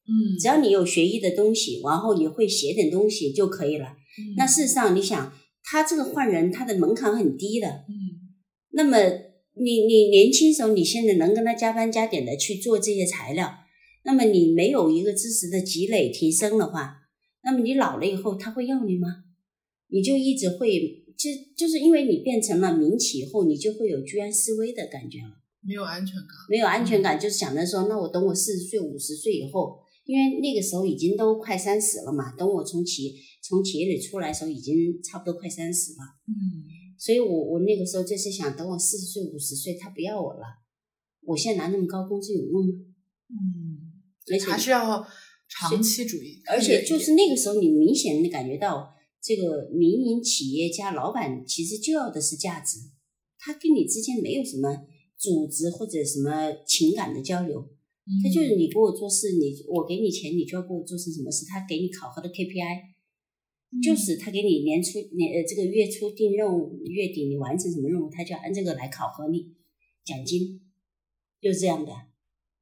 [0.09, 3.95] 嗯只要你有学医的东西，然后你会写点东西就可以了。
[4.37, 5.33] 那事实上，你想
[5.69, 8.33] 他这个换人，他的门槛很低的，嗯
[8.71, 8.97] 那么
[9.55, 13.53] 你你年轻时候，你现在能跟他加班加点的去做这些材料，
[14.05, 16.99] 那么你没有一个知识的积累提升的话，
[17.43, 19.25] 那么你老了以后他会要你吗？
[19.89, 26.29] 你就一直会就就是因为你变成了民企以后，你就会有居安思危的感觉了，没有安全感。
[26.49, 35.99] 没有安全感，就是想着说，那我等我四十岁、五十岁以后，因为那个时候已经都快三十了嘛，等我从企从企业里出来的时候，已经差不多快三十了。
[36.27, 36.65] 嗯
[36.99, 40.41] 所以我我那个时候就是想，等我四十岁五十岁，他不要我了，
[41.25, 42.73] 我现在拿那么高工资有用吗？
[43.29, 43.93] 嗯，
[44.33, 45.07] 而且还是要
[45.47, 52.79] 长期主义，而且就是那个时候，你明显的感觉到，这个民营企业家老板其实就要的是价值，
[53.39, 54.87] 他跟你之间没有什么
[55.19, 57.69] 组织或者什么情感的交流，
[58.23, 62.97] 他就是你给我做事，你我给你钱，你就要给我做成什么事，他给你考核的 KPI。
[63.83, 69.55] 就是他给你年初年呃这个月初定任务，月底你完成什么任务，他就按这个来考核你，
[70.05, 70.61] 奖金
[71.43, 71.93] 就是这样的。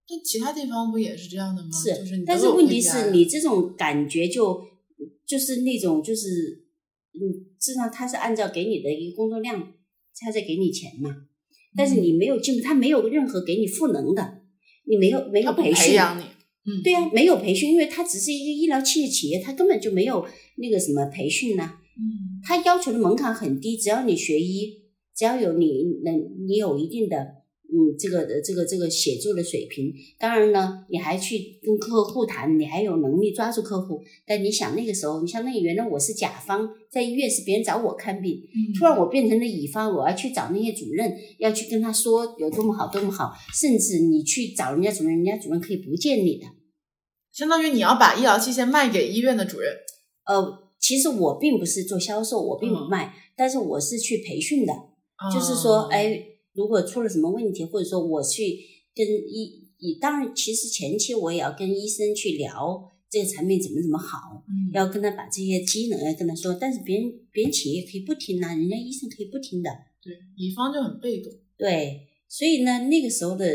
[0.08, 1.68] 那其他地方不也是这样的吗？
[1.70, 4.64] 是，就是但是问题是你这种感觉就
[5.26, 6.64] 就是那种就是
[7.12, 7.20] 嗯，
[7.60, 9.74] 实际上他是按照给你的一个工作量，
[10.18, 11.28] 他在给你钱嘛，
[11.76, 14.42] 但是你没有进步，他没有任何给你赋能的，
[14.86, 22.40] 你没有没有培训，培养你，嗯，对呀、没有培训，因为它只是一个医疗器械企业，它根本就没有那个什么培训呢、嗯。
[22.42, 24.82] 它要求的门槛很低，只要你学医，
[25.14, 27.43] 只要有你能你有一定的
[27.74, 34.00] 嗯这个呃这个这个写作的水平，当然呢，你还去跟客户谈，你还有能力抓住客户。
[34.24, 46.46] 但你想那个时候，你相当于原来我是甲方，在医院是别人找我看病，嗯，突然我变成了乙方，我要去找那些主任，要去跟他说有多么好多么好，甚至你去找人家主任，人家主任可以不见你的。
[47.32, 49.72] 相当于你要把医疗器械卖给医院的主任，
[50.26, 54.72] 呃，其实我并不是做销售，我并不嗯卖，但是我是去培训的。
[55.32, 56.20] 就是说，哦，哎，
[56.54, 58.58] 如果出了什么问题，或者说我去
[58.94, 64.72] 跟医，医当然其实前期我也要跟医生去聊这个产品怎么怎么好，嗯。
[64.72, 69.70] 要跟他把这些机能要跟他说，但是别人别人企业可以不听啊，人家医生可以不听的，
[70.02, 73.46] 对，乙方就很被动，对，所以呢，那个时候的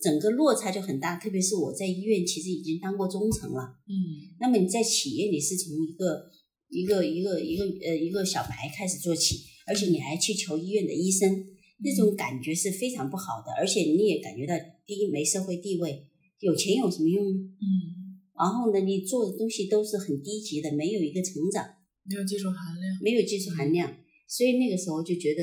[0.00, 4.34] 整个落差就很大，特别是我在医院其实已经当过中层了，嗯。
[4.40, 6.30] 那么你在企业你是从一个
[6.70, 11.44] 一个一个一个呃一个小白开始做起，而且你还去求医院的医生，
[11.78, 16.06] 那种感觉是非常不好的，而且你也感觉到第一没社会地位，
[16.40, 17.30] 有钱有什么用呢？
[17.60, 21.64] 嗯，然后呢，你做的东西都是很低级的，没有一个成长，
[22.04, 25.42] 没有技术含量，没有技术含量，所以那个时候就觉得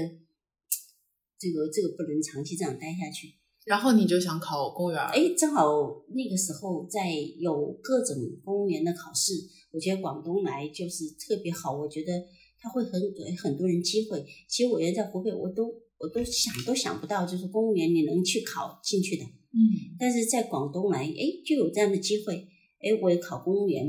[1.39, 3.35] 这个这个不能长期这样待下去。
[3.65, 4.99] 然后你就想考公务员？
[4.99, 9.33] 哎，正好那个时候在有各种公务员的考试，
[9.71, 11.75] 我觉得广东来就是特别好。
[11.75, 12.11] 我觉得
[12.59, 14.23] 他会很给很多人机会。
[14.47, 19.23] 其实我原来在湖北，我都我都想都想不到，就是公务员你能去考进去的。
[19.23, 22.47] 嗯，但是在广东来，哎，就有这样的机会。
[22.79, 23.85] 哎，我也考公务员，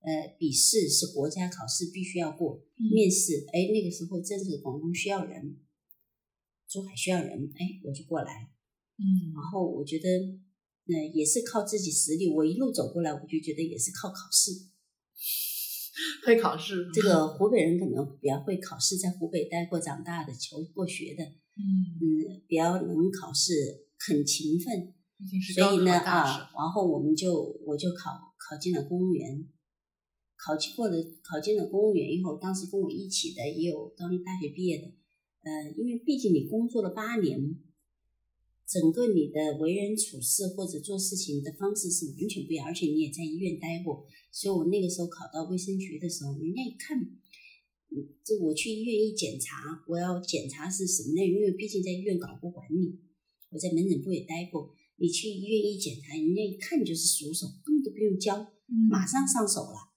[0.00, 3.44] 呃，笔试是国家考试，必须要过面试。
[3.52, 5.58] 哎，那个时候正是广东需要人，
[6.68, 8.50] 珠海需要人，哎，我就过来。
[8.96, 12.32] 嗯，然后我觉得，呃，也是靠自己实力。
[12.32, 14.52] 我一路走过来，我就觉得也是靠考试，
[16.26, 16.88] 会考试。
[16.92, 21.62] 这个湖北人可能比较会考试，在湖北待过、长大的、求过学的，嗯
[22.00, 23.52] 嗯，比较能考试，
[23.98, 24.94] 很勤奋。
[25.54, 27.34] 所以呢，啊，然后我们就
[27.66, 29.48] 我就考考进了公务员，
[30.36, 34.84] 考进过了，考进了公务员以后，当时跟我一起的也有刚大学毕业的，
[35.42, 37.58] 呃，因为毕竟你工作了八年。
[38.68, 51.26] 整个你的为人处事或者做事情的方式是完全不一样，而且你也在医院待过，所以我那个时候考到卫生局的时候，人家一看，嗯，这我去医院一检查，我要检查是什么呢？
[51.26, 53.00] 因为毕竟在医院搞过管理，
[53.48, 58.52] 我在门诊部也待过，你去医院一检查，人家一看就是熟手，根本都不用教，
[58.90, 59.88] 马上上手了。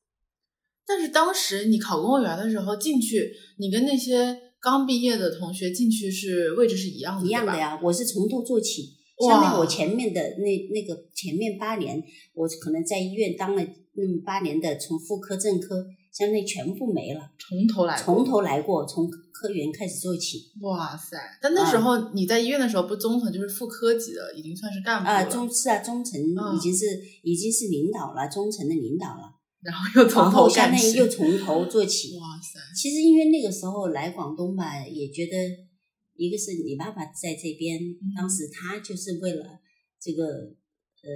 [0.86, 4.50] 但是当时你考公务员的时候进去，你跟那些。
[4.62, 7.80] 刚毕业的同学进去是位置是一样的，一样的呀。
[7.82, 8.93] 我是从头做起，
[9.28, 12.02] 相当于我前面的那那个前面八年，
[12.36, 20.52] 我可能在医院当了那么八年的，从妇科、正科，相当于全部没了，从头来，从头来过，从科员开始做起。
[20.62, 21.17] 哇塞！
[21.41, 25.12] 但那时候你在医院的时候，不中层就是副科级的，已经算是干部了。
[25.12, 26.86] 啊，中是啊，中层已经是
[27.24, 29.40] 已经是领导了，中层的领导了。
[29.63, 32.17] 然后又从头干起，又从头做起。
[32.17, 32.60] 哇塞！
[32.76, 35.38] 其实因为那个时候来广东吧，也觉得
[36.15, 37.80] 一个是你爸爸在这边，
[38.15, 39.60] 当时他就是为了
[40.00, 41.10] 这个呃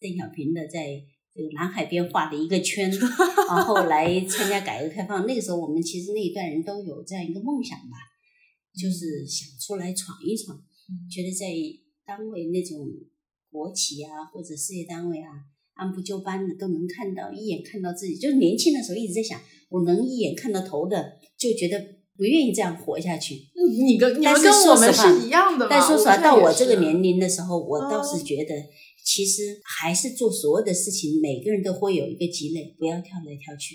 [0.00, 1.02] 邓小平的在
[1.34, 2.88] 这个南海边画的一个圈，
[3.50, 5.26] 然后来参加改革开放。
[5.26, 7.96] 那个时候我们其实那一代人都有这样一个梦想吧，
[8.72, 10.56] 就是想出来闯一闯，
[11.10, 11.46] 觉得在
[12.06, 12.86] 单位那种
[13.50, 15.30] 国企啊或者事业单位啊。
[15.74, 21.78] 按部就班的都能看到，一眼看到自己，就是年轻的时候一直在想，我能一眼看到头的，就觉得
[22.16, 23.34] 不愿意这样活下去。
[23.82, 28.54] 你跟你们跟我们是一样的但说实话，到我这个年龄的时候，我倒是觉得，
[29.04, 33.74] 其实还是做所有的事情，每个人都会有一个积累，不要跳来跳去。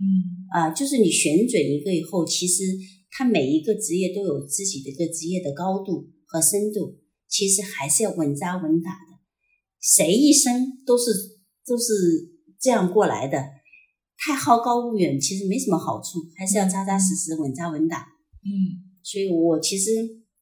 [0.00, 2.64] 嗯，啊，就是你选准一个以后，其实
[3.12, 9.20] 他每一个职业都有自己的一个职业的高度和深度，其实还是要稳扎稳打的。
[9.80, 11.35] 谁一生都是。
[11.66, 11.92] 都是
[12.60, 13.36] 这样过来的，
[14.16, 18.06] 太好高骛远其实没什么好处，还是要扎扎实实、稳扎稳打。
[18.44, 19.90] 嗯，所以我其实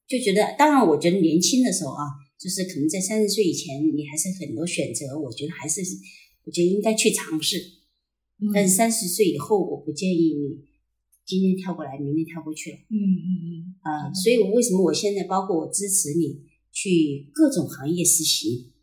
[0.07, 2.05] 就觉得，当然，我觉得年轻的时候啊，
[2.39, 5.81] 就是可能在三十岁以前，你还是很多选择，我觉得还是，
[6.45, 7.57] 我觉得应该去尝试。
[8.53, 10.61] 但是三十岁以后，我不建议你
[11.25, 12.77] 今天跳过来，明天跳过去了。
[12.91, 13.75] 嗯嗯嗯。
[13.81, 18.74] 啊，所以我为什么我现在包括我支持你去各种行业实习？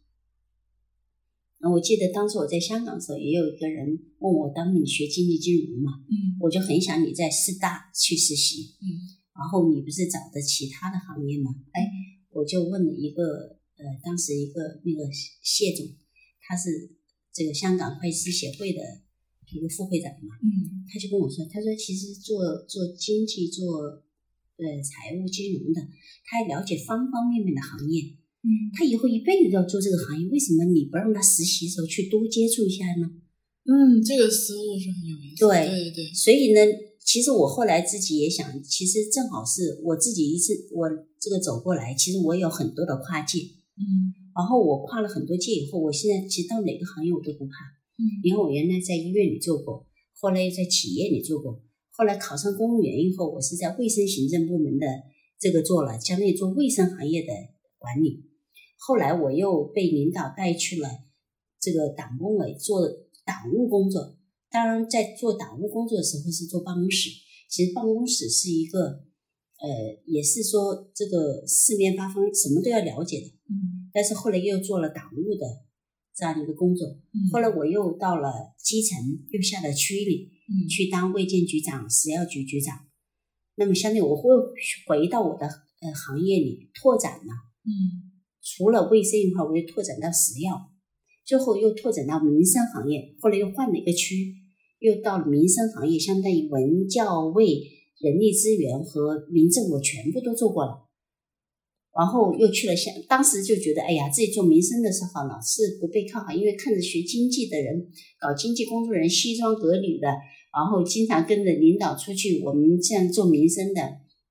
[1.70, 8.88] 我记得当时我在香港的时候，也有一个人问我，当你学经济金融嘛，嗯，我就很想你在师大去实习，嗯，
[9.36, 11.54] 然后你不是找的其他的行业嘛？
[11.72, 11.86] 哎，
[12.32, 15.08] 我就问了一个，呃，当时一个那个
[15.44, 15.86] 谢总，
[16.42, 16.98] 他是
[17.32, 18.82] 这个香港会计师协会的
[19.52, 24.02] 一个副会长嘛，嗯，他就跟我说，他说其实做做经济做
[24.58, 25.82] 呃财务金融的，
[26.26, 28.18] 他要了解方方面面的行业。
[28.44, 33.10] 嗯，他以后一辈子都要做这个行业，为什么你不让他实习的时候去多接触一下呢？
[33.66, 35.46] 嗯，这个思路是很有意思。
[35.46, 36.12] 对对对。
[36.14, 36.60] 所以呢，
[37.06, 43.38] 其实我后来自己也想，其实正好是我自己一次我这个走过来，其实我有很多的跨界。
[43.78, 44.10] 嗯。
[44.36, 47.54] 然后我跨了很多界以后，我现在其实到哪个行业我都不怕。
[48.00, 48.02] 嗯。
[48.24, 49.86] 因为我原来在医院里做过，
[50.20, 54.88] 后来又在企业里做过，后来考上公务员以后，我是在卫生行政部门的
[55.40, 57.28] 这个做了，相当于做卫生行业的
[57.78, 58.31] 管理。
[58.84, 60.90] 后来我又被领导带去了
[61.60, 62.82] 这个党工委做
[63.24, 64.18] 党务工作。
[64.50, 67.12] 当然，在做党务工作的时候是做办公室。
[67.48, 68.80] 其实办公室是一个，
[69.60, 69.70] 呃，
[70.08, 73.28] 也是说这个四面八方什么都要了解的。
[73.28, 73.88] 嗯。
[73.94, 75.46] 但是后来又做了党务的
[76.16, 76.88] 这样一个工作。
[76.88, 77.30] 嗯。
[77.32, 78.98] 后来我又到了基层，
[79.30, 82.88] 又下到区里，嗯，去当卫健局长、食药局局长。
[83.56, 84.30] 那么，相对我会
[84.88, 87.34] 回到我的呃行业里拓展了。
[87.64, 88.11] 嗯。
[88.44, 90.72] 除了卫生以外，我又拓展到食药，
[91.26, 93.16] 最后又拓展到民生行业。
[93.22, 94.34] 后来又换了一个区，
[94.80, 97.46] 又到了民生行业，相当于文教卫、
[98.00, 100.88] 人力资源和民政，我全部都做过了。
[101.94, 110.08] 然后又去了香，当时就觉得，哎呀，自己做民生的时候老是不被看好，因为看着学经济的人，搞经济工作人西装革履的，
[110.56, 113.82] 然后经常跟着领导出去，我们这样做民生的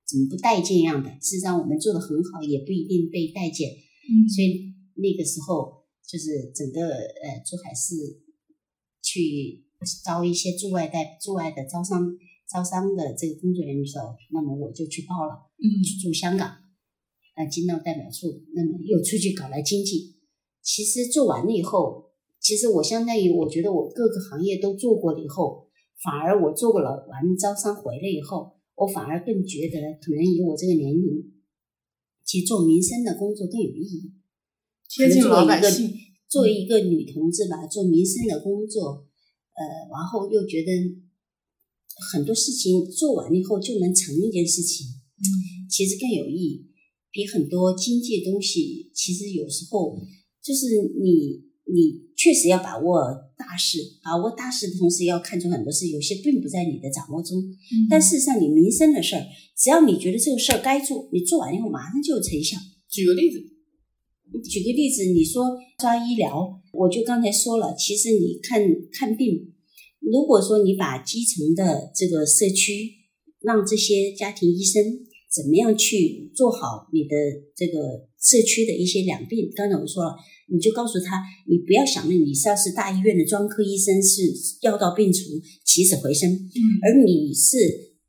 [0.05, 1.11] 怎么不待见样的？
[1.21, 3.69] 事实上，我们做的很好，也不一定被待见。
[4.07, 7.95] 嗯所以那个时候就是整个呃珠海市
[9.01, 9.63] 去
[10.03, 12.17] 招一些驻外代驻外的招商
[12.49, 16.49] 招商的这个工作人员的时候，那么我就去报了，嗯去驻香港，
[17.35, 20.17] 呃经贸代表处，那么又出去搞了经济。
[20.61, 25.67] 其实做完了以后，其实我相当于我觉得我各个行业都做过了以后，
[26.03, 31.31] 反而我做过了完招商回来以后，我反而更觉得可能以我这个年龄，
[32.31, 34.13] 其实做民生的工作更有意义。
[34.87, 35.91] 贴近老百姓。
[36.29, 39.05] 作为一个女同志吧，做民生的工作，
[39.51, 39.61] 呃，
[39.91, 40.71] 然后又觉得
[42.13, 46.67] 很多事情做完了以后就能成一件事情，嗯其实更有意义。
[47.11, 50.01] 比很多经济东西，其实有时候
[50.41, 50.67] 就是
[51.03, 53.01] 你你确实要把握
[53.35, 57.39] 大势，把握大势的同时要看出很多事，有些并不在你的掌握中。
[57.39, 59.25] 嗯但事实上，你民生的事儿，
[59.57, 62.57] 只要你觉得这个事儿该做，你做完以后马上就有成效。
[62.87, 63.39] 举个例子，
[64.47, 68.61] 举个例子，你说抓医疗，我就刚才说了，其实你看
[68.93, 69.53] 看病，
[69.99, 72.91] 如果说你把基层的这个社区，
[73.41, 74.83] 让这些家庭医生
[75.33, 77.15] 怎么样去做好你的
[77.55, 80.15] 这个社区的一些两病，刚才我说了，
[80.51, 84.21] 你就告诉他，你不要想着你是要是大医院的专科医生是
[84.61, 85.19] 药到病除、
[85.63, 87.57] 起死回生，嗯而你是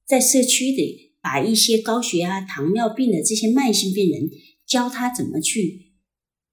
[0.04, 4.28] 在社区里把一些高血压、糖尿病的这些慢性病人，
[4.66, 5.92] 教他怎么去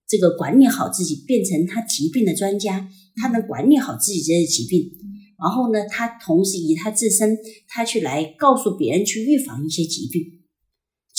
[0.07, 4.91] 这个管理好自己，变成他疾病的专家，他能管理好自己这些疾病。
[5.41, 10.38] 然后呢，他同时以他自身，他去来告诉别人去预防一些疾病。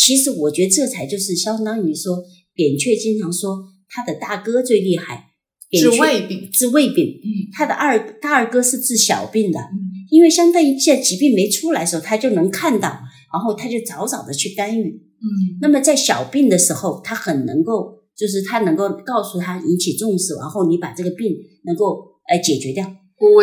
[0.03, 2.25] 其实我觉得这才就是相当于说，
[2.55, 5.27] 扁鹊经常说他的大哥最厉害，
[5.71, 6.51] 治鹊胃病。
[6.51, 9.61] 治胃病，嗯他的二大二哥是治小病的。
[9.61, 9.77] 嗯
[10.11, 12.89] 因为相当于在疾病没出来的时候，他就能看到，
[13.33, 14.89] 然后他就早早的去干预。
[14.89, 15.29] 嗯
[15.61, 21.85] 那么在小病的时候，他很能够，就是他能够告诉他引起重视，然后你把这个病能够
[22.29, 22.85] 呃解决掉，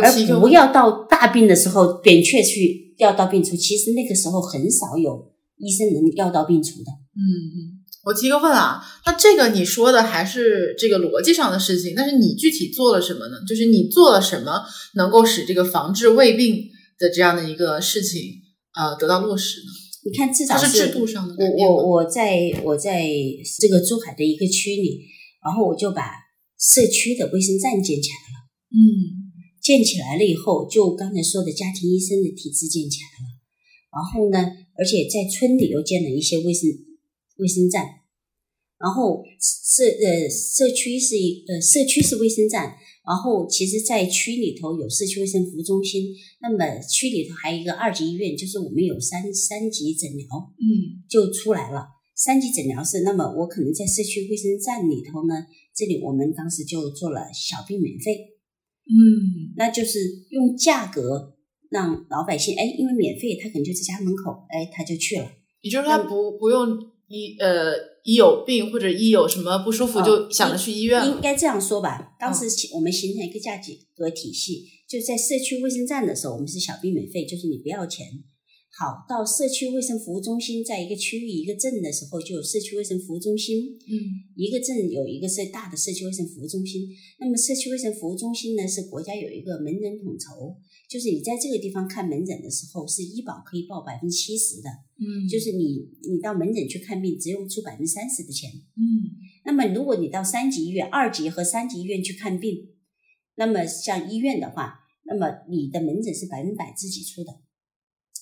[0.03, 3.55] 而不要到大病的时候扁鹊去药到病除。
[3.55, 6.91] 其实那个时候很少有医生能药到病除的。
[7.16, 7.58] 嗯嗯，
[8.05, 13.38] 我提个问啊，那这个你说的还是这个逻辑上的事情，但是你具体做了什么呢？
[13.47, 14.64] 就是你做了什么
[14.95, 18.22] 能够使这个防治胃病的这样的一个事情
[18.76, 19.66] 呃得到落实呢？
[20.05, 23.05] 你看，至少它是制度上的我我我在我在
[23.60, 25.01] 这个珠海的一个区里，
[25.43, 26.12] 然后我就把
[26.60, 28.38] 社区的卫生站建起来了。
[28.72, 29.28] 嗯
[29.60, 33.28] 建起来了以后，就刚才说的家庭医生的体制建起来了。
[33.91, 34.39] 然后呢，
[34.78, 36.70] 而且在村里又建了一些卫生
[37.38, 37.86] 卫生站。
[38.80, 50.28] 然后社呃社区是一呃社区是卫生站，然后其实，在区里头有社区卫生服务中心，那么区里头还有一个二级医院，就是我们有三三级诊疗，
[50.62, 51.88] 嗯就出来了。
[52.16, 55.34] 三级诊疗室，那么我可能在社区卫生站里头呢，
[55.76, 58.14] 这里我们当时就做了小病免费，
[58.86, 61.37] 嗯那就是用价格
[61.70, 65.28] 让老百姓，哎，因为免费，他可能就在家门口，哎，他就去了。
[65.61, 71.07] 也就是他不不用一呃一有病或者一有什么不舒服哦就想着去医院了。
[71.07, 73.57] 应该这样说吧，当时我们形成一个价
[73.95, 78.05] 格体系，就在社区卫生站的时候，我们是小病免费，就是你不要钱。
[78.78, 83.74] 好，到社区卫生服务中心，在一个区域一个镇的时候，就有社区卫生服务中心。
[83.74, 83.92] 嗯
[84.36, 86.88] 一个镇有一个是大的社区卫生服务中心，
[87.20, 90.56] 那么社区卫生服务中心呢是国家有一个门诊统筹，
[90.88, 94.70] 就是你在这个地方看门诊的时候，是医保可以报百分之七十的，
[95.00, 98.52] 嗯就是你你到门诊去看病只用出百分之三十的钱。
[98.52, 99.10] 嗯
[99.44, 102.70] 那么如果你到三级医院、二级和三级医院去看病，
[103.38, 104.76] 那么像医院的话，
[105.06, 107.32] 那么你的门诊是百分百自己出的，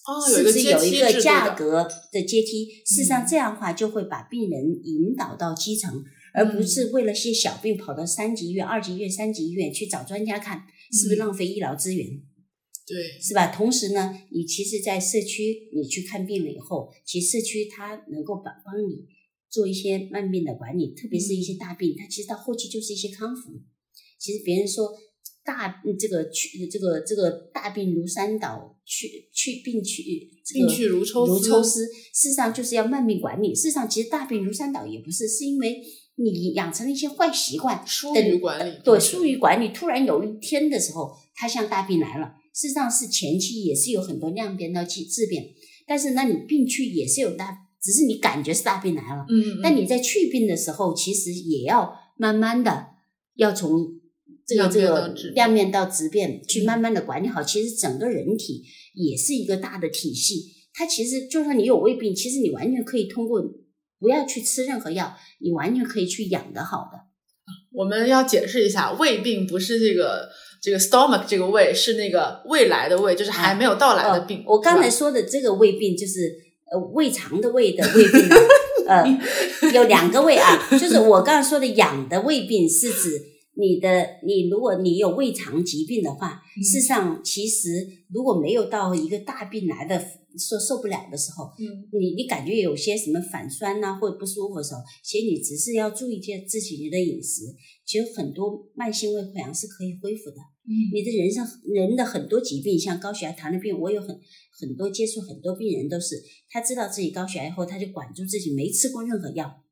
[0.07, 2.65] 哦有一个甚至阶梯制有一个价格的阶梯。
[2.85, 6.03] 事实上嗯这样的话就会把病人引导到基层，
[6.33, 12.05] 而不是为了些小病跑到三级医院、二级医院、三级医院去找专家看，是不是嗯浪费医疗资源？
[12.87, 13.47] 对是吧？
[13.47, 19.07] 同时呢，你其实，在社区你去看病了以后，其实社区它能够帮帮你
[19.49, 23.59] 做一些慢病的管理，特别是一些大病，它其实到后期就是一些康复。
[24.19, 24.95] 其实别人说
[25.45, 30.03] 大嗯这个去这个这个大病如山倒，去去病去
[30.43, 33.53] 这个病去如抽丝如抽丝，事实上就是要慢病管理。
[33.53, 35.81] 事实上，其实大病如山倒也不是，是因为
[36.15, 42.33] 你养成了一些坏习惯，疏于管理对，疏于管理，突然有一天的时候，它像大病来了。
[42.53, 45.45] 事实上是前期也是有很多量变到去质变，
[45.85, 49.25] 但是那，你病去也是有大只是你感觉是大病来了。
[49.29, 52.87] 嗯，但你在去病的时候，其实也要慢慢的
[53.35, 53.94] 要从
[54.47, 57.41] 这个这个量变到质变，去嗯慢慢的管理好。
[57.41, 60.43] 其实整个人体也是一个大的体系，
[60.73, 63.41] 它其实就算你有胃病，其实你完全可以通过
[63.99, 66.99] 不要去吃任何药，你完全可以去养得好的。
[67.73, 70.29] 我们要解释一下，胃病不是这个
[70.61, 74.39] 这个 stomach 这个胃，是那个未来的胃，就是还没有到来的病。
[74.39, 76.33] 呃我刚才说的这个胃病就是
[76.71, 78.29] 呃胃肠的胃的胃病
[78.87, 79.01] 啊，
[79.61, 83.21] 呃有两个胃啊，就是我刚才说的养的胃病是指
[83.57, 86.63] 你的你如果你有胃肠疾病的话，嗯。
[86.63, 87.69] 事实上其实
[88.09, 89.97] 如果没有到一个大病来的
[90.37, 91.87] 受受不了的时候，嗯。
[91.97, 97.43] 你你感觉有些什么反酸呐、或者不舒服的时候，其实你只是要注意一下自己的饮食，
[97.85, 100.37] 其实很多慢性胃溃疡是可以恢复的。
[100.67, 100.71] 嗯。
[100.93, 104.19] 你的人上人的很多疾病，像高血压、糖尿病，我有很
[104.59, 109.63] 很多接触很多病人都是，他知道自己高血压以后，他就管住自己，没吃过任何药，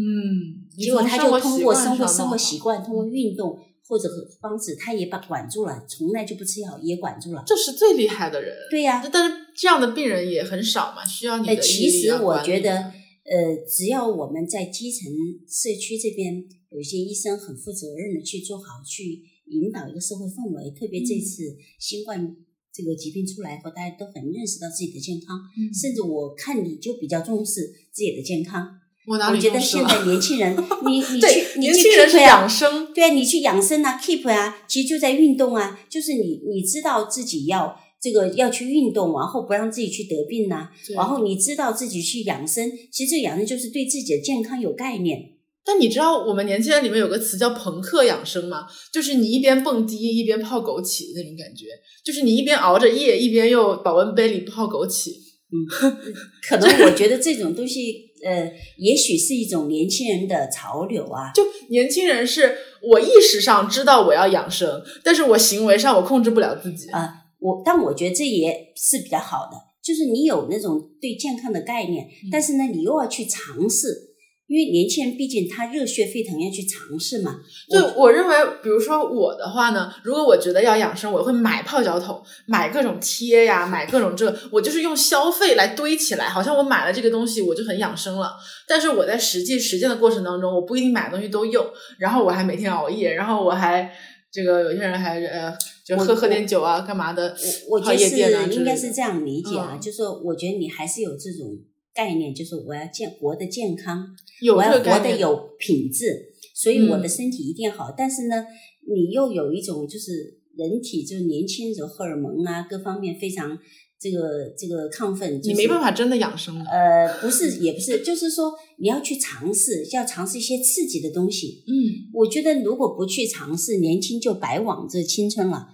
[0.00, 4.08] 嗯，结果他就通过生活生活习惯，通过运动或者
[4.40, 7.42] 方式，他也把管住了，从来就不吃药，也管住了。
[7.46, 8.56] 这是最厉害的人。
[8.70, 15.12] 对呀、但是这样的病人也很少嘛，需要你其实我觉得，呃，只要我们在基层
[15.46, 22.36] 社区这边有一些医生很负责任的去做好，去引导一个社会氛围，特别这嗯次新冠
[22.72, 28.79] 这个疾病出来以后，大家都很认识到自己的健康，嗯甚至我看你就比较重视自己的健康。
[29.06, 45.18] 我哪我觉得现在 年轻人， 你你对去你去年轻人 keep 是呀养生，对啊，你去养生啊，keep 啊，其实就在运动啊，就是你你知道自己要这个要去运动，然后不让自己去得病呐、对然后你知道自己去养生，其实这个养生就是对自己的健康有概念。
[45.62, 48.66] 但你知道我们年轻人里面有个词叫朋克养生吗？
[48.92, 51.66] 就是你一边蹦迪一边泡枸杞的那种感觉，
[52.04, 55.12] 就是你一边熬着夜，一边又保温杯里泡枸杞。
[56.48, 61.32] 可能我觉得这种东西，呃，也许是一种年轻人的潮流啊。
[61.34, 66.88] 就年轻人是我意识上知道我要养生，但是我行为上我控制不了自己。
[66.90, 74.09] 啊我但我觉得这也是比较好的，就是你有那种对健康的概念，嗯但是呢，你又要去尝试，
[74.50, 77.38] 因为年轻人毕竟他热血沸腾，要去尝试嘛。
[77.70, 78.34] 就我认为，
[78.64, 88.32] 比如说我的话呢，如果我觉得要养生，我会买泡脚桶，买各种贴呀， 买各种这个，我就是用消费来堆起来，好像我买了这个东西我就很养生了。
[88.66, 91.64] 但是我在实际实践的过程当中，我不一定买的东西都用，
[92.00, 93.88] 然后我还每天熬夜，然后我还
[94.32, 97.36] 这个有些人还呃就喝喝点酒啊，干嘛的？
[97.68, 101.56] 我我觉得泡夜店啊是应该是这样理解啊，嗯就是我觉得你还是有这种
[101.94, 104.06] 概念，就是我要健活得健康，
[104.40, 107.92] 有我要活得有品质，所以我的嗯身体一定好。
[107.96, 108.44] 但是呢，
[108.88, 113.58] 你又有一种就是人体就是年轻时候荷尔蒙啊各方面非常
[113.98, 116.64] 这个这个亢奋，你没办法真的养生了。
[116.64, 121.62] 呃，不是，也不是，就是说你要去尝试，要尝试一些刺激的东西。
[121.66, 125.68] 嗯，我觉得如果不去尝试，年轻就白枉这青春了。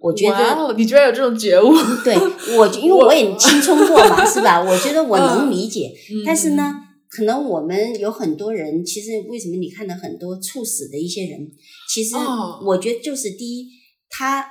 [0.00, 1.72] 我觉哇得，哦，你居然有这种觉悟？
[2.04, 2.14] 对
[2.56, 4.62] 我，因为我也青春过嘛， 是吧？
[4.62, 6.72] 我觉得我能理解，嗯但是呢，
[7.08, 11.50] 可能我们有很多人，其实为什么你看到很多猝死的一些人，
[11.92, 13.68] 其实哦我觉得就是第一，
[14.08, 14.46] 他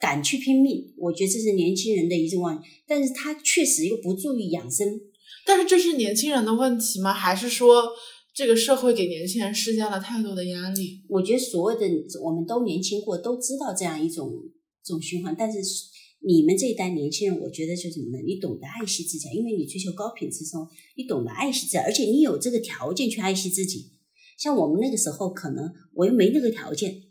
[0.00, 4.86] 敢去拼命，我觉得这是年轻人的一种望，但是他确实又不注意养生。
[5.44, 7.12] 但是这是年轻人的问题吗？
[7.12, 7.84] 还是说
[8.34, 11.02] 这个社会给年轻人施加了太多的压力？
[11.08, 11.86] 我觉得所有的
[12.22, 14.30] 我们都年轻过，都知道这样一种
[14.84, 15.34] 这种循环。
[15.38, 15.58] 但是
[16.20, 18.18] 你们这一代年轻人，我觉得就什么呢？
[18.26, 23.92] 你懂得爱惜自己，因为你追求高品质生活，你懂得爱惜自己，而且你有这个条件去爱惜自己。
[24.36, 27.02] 像我们那个时候，可能我又没那个条件，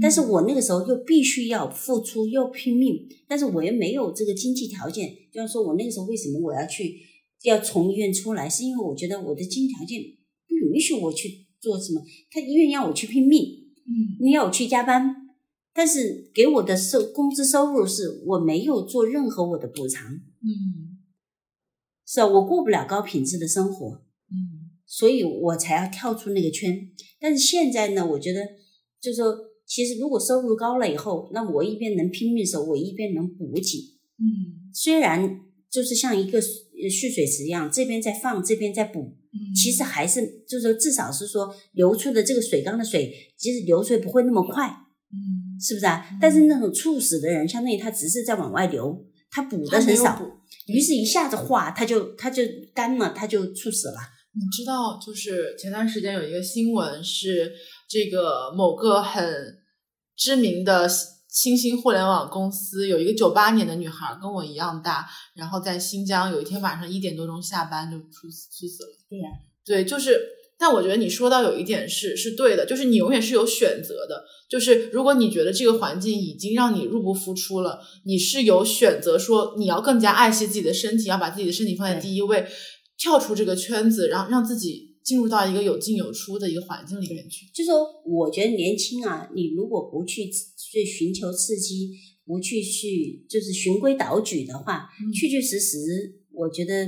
[0.00, 5.08] 但是我那个时候又必须要付出，又拼命，但是我又没有这个经济条件。
[5.32, 7.00] 就像说我那个时候为什么我要去
[7.42, 10.00] 要从医院出来，是因为我觉得我的经济条件
[10.48, 13.42] 不允许我去做什么，他医院要我去拼命。
[13.84, 15.21] 嗯你要我去加班，
[15.74, 20.98] 但是给我的收工资收入是我没有做任何我的补偿，嗯
[22.06, 26.90] 是啊，我过不了高品质的生活，嗯所以我才要跳出那个圈。
[27.18, 28.40] 但是现在呢，我觉得
[29.00, 33.78] 就是说，其实如果收入高了以后，那我一边能拼命的时候，我一边能补给。
[34.18, 44.68] 嗯虽然就是像一个呃蓄水池一样，这边在放，这边在补，嗯，其实还是就是说，至少是说流出的这个水缸的水，其实流水不会那么快。
[45.14, 46.06] 嗯是不是啊？
[46.20, 50.20] 但是那种猝死的人，相当于他只是在往外流，他补的很少，
[50.66, 52.42] 于是一下子化，他就他就
[52.74, 53.96] 干了，他就猝死了。
[54.34, 57.52] 你知道，就是前段时间有一个新闻是
[57.88, 59.24] 这个某个很
[60.16, 60.88] 知名的
[61.28, 68.90] 新兴互联网公司有一个九八年的女孩跟我一样大，然后在新疆有一天晚上一点多钟下班就猝死猝死了。
[69.08, 69.28] 对呀、
[69.64, 70.18] 对，就是，
[70.62, 74.22] 但我觉得你说到有一点是是对的，就是你永远是有选择的。
[74.48, 82.46] 就是如果你觉得这个环境已经让你入不敷出了，你是有选择说你要更加爱惜自己的身体，要把自己的身体放在第一位，
[82.96, 87.46] 跳出这个圈子，然后让自己进入到一个有进有出的一个环境里面去。
[87.52, 91.90] 就说我觉得年轻啊，你如果不去去寻求刺激，
[92.24, 95.78] 不去去就是循规蹈矩的话，嗯确确实实，
[96.32, 96.86] 我觉得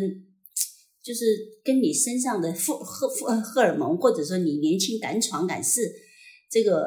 [1.05, 1.25] 就是
[1.63, 5.83] 跟你身上的荷荷荷荷尔蒙，或者说你年轻敢闯敢试，
[6.51, 6.87] 这个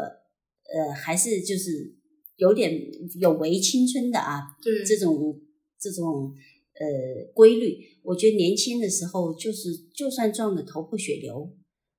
[0.74, 1.96] 呃还是就是
[2.38, 2.74] 有点
[3.20, 5.40] 有违青春的啊，对这种
[5.80, 6.34] 这种
[6.74, 7.78] 呃规律。
[8.04, 11.54] 我觉得年轻的时候，就是就算撞得头破血流，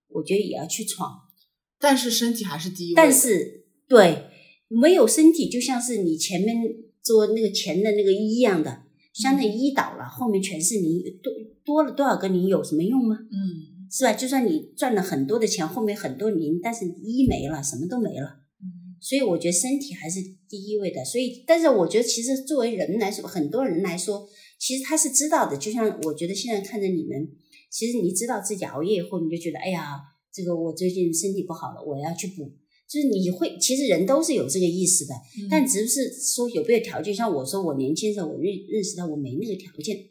[0.08, 1.20] 我觉得也要去闯。
[1.78, 2.94] 但是身体还是第一位。
[2.96, 4.24] 但是对，
[4.66, 6.56] 没有身体，就像是你前面
[7.02, 8.82] 做那个钱的那个一一样的，
[9.12, 11.32] 像那一倒了，后面全是零，多
[11.64, 13.16] 多了多少个零有什么用吗？
[13.30, 14.12] 嗯是吧？
[14.12, 18.40] 就算你赚了很多的钱，后面很多零，但是一没了，什么都没了。
[18.60, 18.66] 嗯
[19.00, 21.04] 所以我觉得身体还是第一位的。
[21.04, 24.28] 所以，但是我觉得其实作为人来说，很多人来说，
[24.58, 25.56] 其实他是知道的。
[25.56, 27.30] 就像我觉得现在看着你们，
[27.70, 30.00] 其实你知道自己熬夜以后，你就觉得，哎呀，
[30.32, 32.52] 这个我最近身体不好了，我要去补。
[32.88, 37.14] 就是你会，其实人都是有这个意识的，嗯但只是说有没有条件。
[37.14, 40.06] 像我说，我年轻的时候，我认认识到我没那个条件。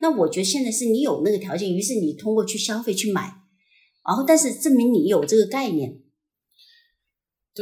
[0.00, 3.22] 那我觉得现在是你有那个条件，于是你通过去消费去买，
[4.06, 6.00] 然后但是证明你有这个概念。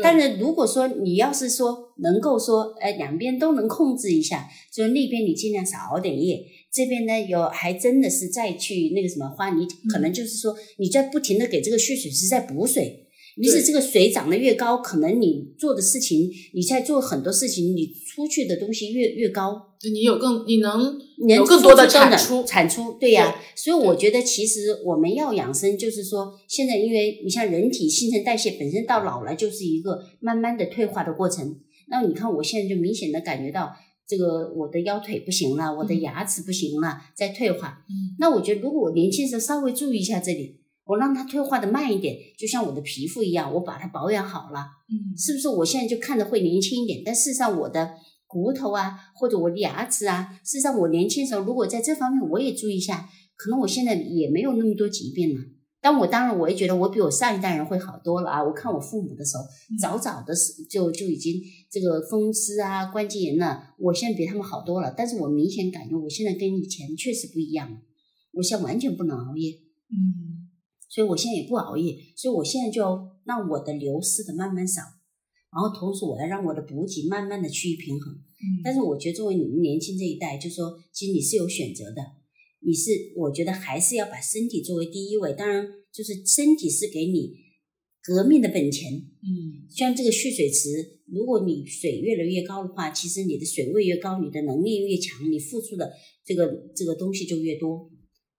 [0.02, 13.07] 但是如果说你要是说能够说，哎，两边都能控制一下，就那边你尽量少熬点夜，这边呢有还真的是再去那个什么花，你可能就是说你在不停的给这个蓄水池在补水，
[13.38, 22.44] 于是这个水涨得越高，可能你做的事情，你在做很多事情，你出去的东西越越高，就你有更你能能有更多的产出。
[22.44, 31.60] 产出，对呀、所以我觉得其实我们要养生，就是说现在因为你像人体新陈代谢本身到老了就是一个慢慢的退化的过程。
[31.88, 33.70] 那你看我现在就明显的感觉到
[34.06, 37.84] 这个我的腰腿不行了，我的嗯牙齿不行了，在退化。
[37.88, 40.57] 嗯那我觉得如果我年轻时候稍微注意一下这里，
[40.88, 44.66] 我让它退化的慢一点，就像我的皮肤一样，我把它保养好了。
[44.90, 47.02] 嗯是不是我现在就看着会年轻一点？
[47.04, 47.92] 但事实上我的
[48.26, 55.40] 骨头啊，或者我的牙齿啊，事实上我年轻的时候如果在这方面我也注意一下，可能我现在也没有那么多疾病了。
[55.80, 58.42] 但我当然我也觉得我比我上一代人会好多了啊！
[58.42, 59.44] 我看我父母的时候，
[59.80, 64.92] 早早的时就就已经这个风湿啊、关节炎了，我现在比他们好多了。
[64.96, 67.76] 但是我明显感觉我现在跟以前确实不一样了，
[68.32, 69.52] 我现在完全不能熬夜。
[69.90, 70.27] 嗯
[70.88, 72.82] 所以我现在也不熬夜，所以我现在就
[73.24, 74.82] 让我的流失的慢慢少，
[75.52, 78.14] 然后同时我要让我的补给慢慢的趋于平衡。
[78.14, 82.02] 嗯但是我觉得作为你们年轻这一代，就说其实你是有选择的，
[82.60, 85.32] 你是我觉得还是要把身体作为第一位。
[85.32, 87.34] 当然，就是身体是给你
[88.00, 88.92] 革命的本钱。
[88.94, 95.92] 嗯像这个蓄水池，如果你水越来越高的话，其实你的水位越高，你的能力越强，你付出的
[96.24, 97.90] 这个这个东西就越多。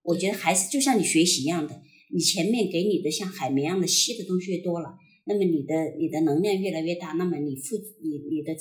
[0.01, 1.81] 我觉得还是就像你学习一样的，
[2.11, 8.55] 你前面给你的像海绵一样的吸的东西越多了，那么你的你的能量越来越大，那么你付你你的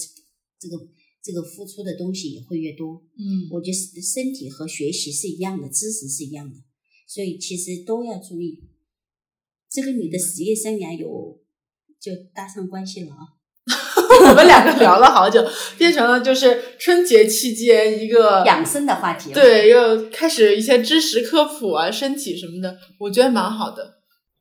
[0.59, 0.89] 这个
[1.23, 3.03] 这个付出的东西也会越多。
[3.17, 6.57] 嗯我觉得身体和学习是一样的，知识是一样的，
[7.07, 8.63] 所以其实都要注意。
[9.71, 11.43] 这跟你的职业生涯有
[11.99, 13.38] 就搭上关系了啊。
[14.29, 15.43] 我们两个聊了好久，
[15.79, 19.33] 变成了就是春节期间一个养生的话题。
[19.33, 23.83] 对，又开始一些知识科普啊、身体什么的，我觉得蛮好的。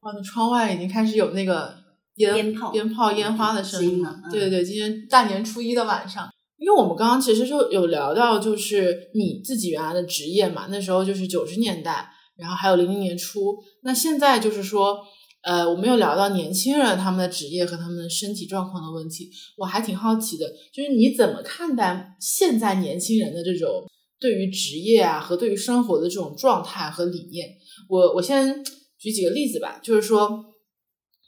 [0.02, 1.74] 哇，那窗外已经开始有那个
[2.16, 4.20] 烟鞭炮鞭炮、烟花的声音了声音了。
[4.26, 6.28] 嗯对对对，今天大年初一的晚上，
[6.58, 13.58] 因为我们刚刚其实就有聊到，就是你自己原来的职业嘛，那时候就是九十年代，然后还有零零年初。
[13.84, 15.00] 那现在就是说，
[15.48, 23.88] 呃，我们有聊到年轻人他们的职业和他们的身体状况的问题，我还挺好奇的，就是你怎么看待现在年轻人的这种
[24.20, 27.48] 对于职业啊和对于生活的这种状态和理念？
[27.88, 28.62] 我我先
[29.00, 30.44] 举几个例子吧，就是说，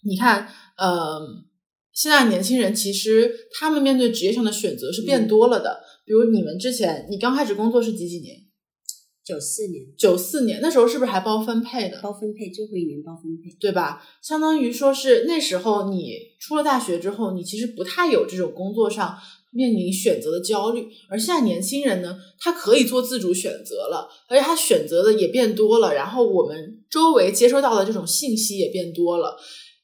[0.04, 1.22] 你看，呃，
[1.94, 5.80] 现在年轻人其实他们面对职业上的选择是变多了的。
[6.06, 8.36] 比如你们之前，你刚开始工作是几几年？
[9.30, 12.02] 九四年九四年，那时候是不是还包分配的？
[12.02, 13.56] 包分配，最后一年包分配。
[13.60, 14.02] 对吧？
[14.24, 19.16] 相当于说是那时候你出了大学之后，你其实不太有这种工作上
[19.52, 29.38] 面临选择的焦虑，而现在年轻人呢，他可以做自主选择了，而且他选择的也变多了，然后我们周围接收到的这种信息也变多了。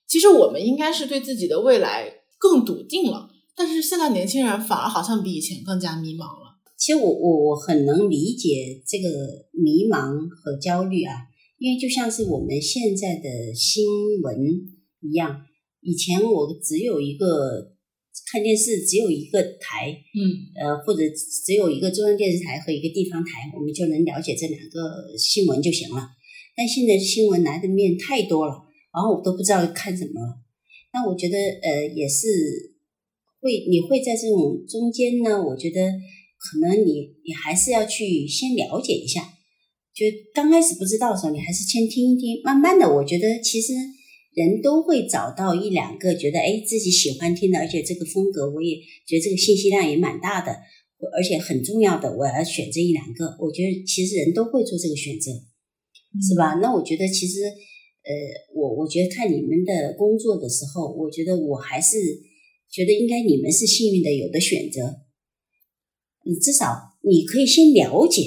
[0.08, 6.45] 其实我们应该是对自己的未来更笃定了，但是现在年轻人反而好像比以前更加迷茫了。
[6.78, 9.10] 其实我我我很能理解这个
[9.52, 11.14] 迷茫和焦虑啊，
[11.58, 13.86] 因为就像是我们现在的新
[14.22, 14.38] 闻
[15.02, 15.42] 一样，
[15.82, 17.74] 以前我只有一个
[18.32, 20.20] 看电视只有一个台，嗯
[20.60, 21.02] 呃，或者
[21.46, 26.10] 只有一个中央电视台和一个地方台，我们就能了解这两个新闻就行了。
[26.58, 28.54] 但现在新闻来的面太多了，
[28.94, 30.42] 然后我都不知道看什么了。
[30.94, 32.28] 那我觉得呃也是
[33.42, 35.82] 会，你会在这种中间呢，我觉得
[36.38, 39.34] 可能你你还是要去先了解一下。
[39.94, 43.74] 就刚开始不知道的时候，你还是先听一听，慢慢的，我觉得其实
[44.34, 48.76] 人都会找到一两个觉得哎自己喜欢听的，而且这个风格我也
[49.08, 50.52] 觉得这个信息量也蛮大的，
[51.16, 53.38] 而且很重要的，我要选这一两个。
[53.40, 55.32] 我觉得其实人都会做这个选择。
[56.16, 56.54] 是吧？
[56.62, 58.12] 那我觉得其实，呃，
[58.56, 61.98] 我我觉得看你们的工作的时候，我觉得我还是
[62.72, 64.80] 觉得应该你们是幸运的，有的选择。
[66.26, 68.22] 嗯，至少你可以先了解，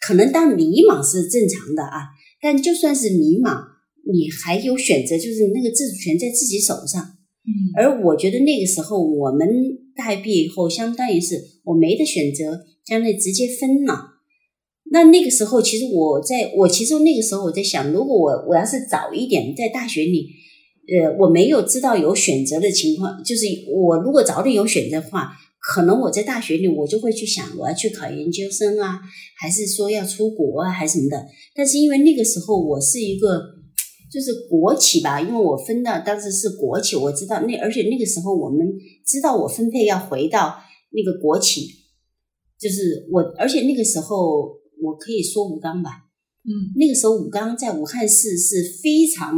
[0.00, 2.08] 可能当迷茫是正常的啊，
[2.40, 3.62] 但就算是迷茫，
[4.10, 7.00] 你还有选择，就是那个自主权在自己手上。
[7.44, 9.48] 嗯而我觉得那个时候我们
[9.96, 11.34] 大学毕业以后，相当于是
[11.64, 14.10] 我没得选择，相当于直接分了。
[14.92, 20.28] 那那个时候，其实我在我其实那个时候我在想，如果我我要是早一点在大学里，
[20.86, 25.32] 呃，我没有知道有选择的情况，就是我如果早点有选择的话，
[25.62, 29.00] 可能我在大学里我就会去想我要去考研究生啊，
[29.38, 31.24] 还是说要出国啊，还是什么的。
[31.54, 33.40] 但是因为那个时候我是一个
[34.12, 38.66] 就是国企吧，因为我分的当时是国企，我知道那而且那个时候我们
[39.06, 40.56] 知道我分配要回到
[40.90, 41.68] 那个国企，
[42.58, 44.60] 就是我，而且那个时候。
[44.84, 45.90] 我可以说武钢吧，
[46.42, 49.32] 嗯，那个时候武钢在武汉市是非常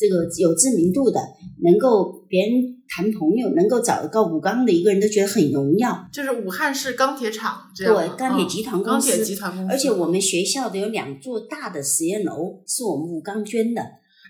[0.00, 1.20] 这个有知名度的，
[1.62, 2.52] 能够别人
[2.88, 6.08] 谈朋友，能够找到武钢的一个人都觉得很荣耀。
[6.10, 13.82] 就是武汉市钢铁厂这样，对，钢铁集团公司，钢铁集团公司，而且我们学校的有两座大的实验楼是我们武钢捐的。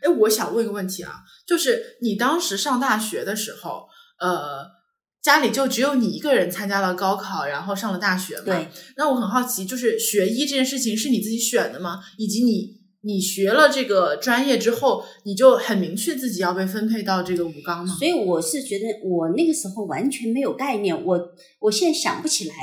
[0.02, 3.84] 哎，我想问一个问题啊，就是你当时上大学的时候，
[4.18, 4.80] 呃。
[5.22, 8.44] 家里就只有你一个人参加了高考，然后上了大学嘛？
[8.46, 8.68] 对。
[8.96, 12.00] 那我很好奇，就是学医这件事情是你自己选的吗？
[12.16, 17.96] 以及你你学了这个专业之后，你就很明确自己要被分配到这个武钢吗？
[17.98, 21.04] 所以我是觉得，我那个时候完全没有概念。
[21.04, 22.54] 我我现在想不起来，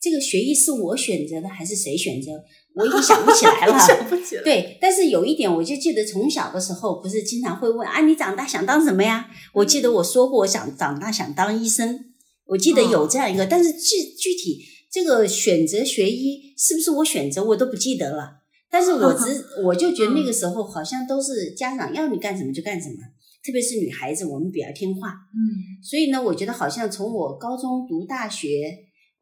[0.00, 2.32] 这个学医是我选择的还是谁选择？
[2.74, 3.78] 我已经想不起来了。
[3.78, 4.42] 想不起来。
[4.42, 9.30] 对，但是有一点，我就记得从小的时候，不是经常会问啊，你长大想当什么呀？
[9.54, 12.06] 我记得我说过，我想长大想当医生。
[12.46, 18.45] 我记得有这样一个，但是具具体这个选择学医是不是我选择，我都不记得了。
[18.70, 22.96] 但是我只 我就觉得那个时候好像都是家长要你干什么就干什么，
[23.44, 25.08] 特别是女孩子，我们比较听话。
[25.08, 28.48] 嗯，所以呢，我觉得好像从我高中读大学，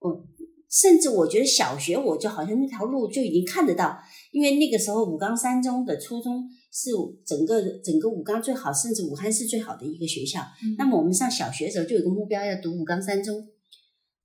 [0.01, 0.27] 我
[0.71, 3.97] 甚至我觉得小学我就好像那条路就已经看得到，
[4.33, 6.49] 因为那个时候武冈三中的初中。
[6.77, 6.91] 是
[7.25, 10.41] 整个整个武冈最好，甚至武汉市最好的一个学校。
[10.77, 13.47] 那么我们上小学的时候就有个目标要读武冈三中，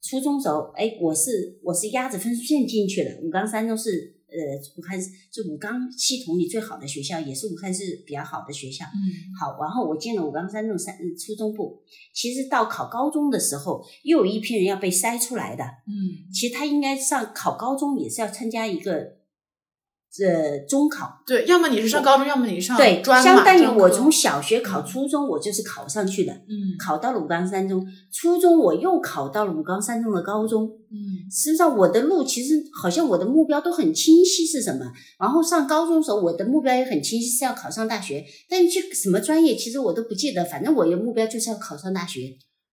[0.01, 3.19] 初中时候，哎，我是我是压着分数线进去的。
[3.21, 8.85] 武冈三中是呃武汉是武钢系统里最好的学校，也是武汉市比较好的学校。
[8.85, 11.81] 嗯，好，然后我进了武冈三中三初中部。
[12.13, 15.63] 其实到考高中的时候，又有一批人要被筛出来的。
[15.63, 19.18] 嗯，其实他应该上考高中也是要参加一个。
[20.27, 21.21] 呃，中考。
[21.25, 42.21] 对，要么你是上高中，要么你上对，专相当于我从小学考初中，我就是考上去的，嗯，考到了武冈三中，初中我又考到了武冈三中的高中，嗯，实际上我的路其实好像我的目标都很清晰是什么，然后上高中的时候我的目标也很清晰是要考上大学，但去什么专业其实我都不记得，反正我的目标就是要考上大学。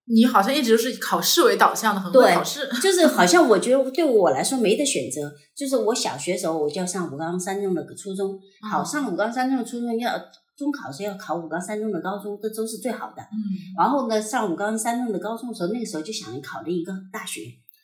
[0.09, 2.69] 你好像一直都是以考试为导向的，很会考试。
[2.81, 8.39] 就是好像我觉得对我来说没得选择，就是我小学时候我就要上武冈三中的初中，
[8.71, 10.13] 好上武冈三中的初中要
[10.57, 13.23] 中考时要考武冈三中的高中，这都是最好的。
[13.23, 13.35] 嗯，
[13.77, 17.41] 然后呢，上武冈三中的高中的时候，那个时候就想考了一个大学。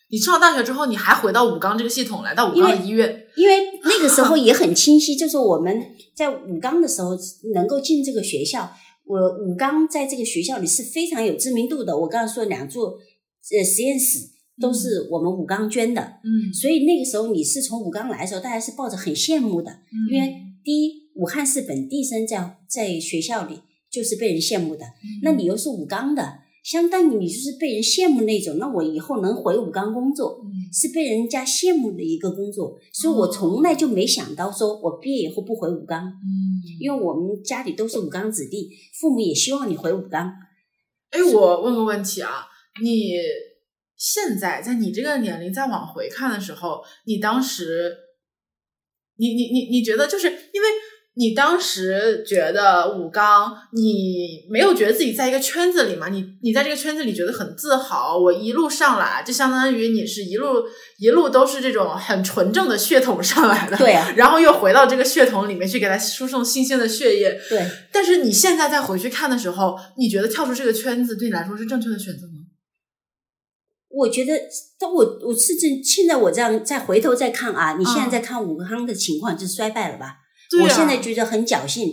[0.09, 5.83] 你上了大学之后，你还回到武冈这个系统，来到武冈医院，因为那个时候 也很清晰，就是我们
[6.15, 7.17] 在武冈的时候
[7.55, 8.71] 能够进这个学校。
[9.05, 11.99] 我武钢在这个学校里是非常有知名度的。
[11.99, 14.31] 我刚刚说两座呃实验室
[14.61, 19.79] 都是我们武钢捐的，嗯，所以那个时候你是从武钢来的时候，大家是抱着很羡慕的，
[20.11, 20.35] 因为。
[20.65, 23.59] 第一，武汉市本地生在在学校里
[23.91, 24.85] 就是被人羡慕的，
[25.25, 26.35] 那你又是武钢的。
[26.63, 30.41] 相当于你就是被人羡慕那种，那我以后能回武钢工作，
[30.73, 40.33] 是被人家羡慕的一个工作，所以我从来就没想到说我毕业以后不回武钢，嗯，因为我们家里都是武钢子弟，父母也希望你回武钢。
[41.11, 42.47] 哎，我问个问题啊，
[42.83, 43.15] 你
[43.97, 47.97] 现在在你这个年龄再往回看的时候，你当时，
[49.17, 50.69] 你你你你觉得就是因为。
[51.15, 56.09] 你当时觉得武钢，你没有觉得自己在一个圈子里吗？
[56.09, 58.17] 你你在这个圈子里觉得很自豪。
[58.17, 60.65] 我一路上来，就相当于你是一路
[60.99, 63.93] 一路都是这种很纯正的血统上来的，对。
[64.17, 67.63] 然后又回到这个血统里面去给他输送新鲜的血液，对。
[67.93, 72.41] 但是你现在再回去看的时候，你觉得跳出这个圈子对你来说是正确的选择吗？
[73.91, 74.33] 我觉得，
[74.81, 80.22] 但我我是正现在我这样再回头再看啊，你现在在看武康的情况，就衰败了吧？
[80.61, 81.93] 我现在觉得很侥幸，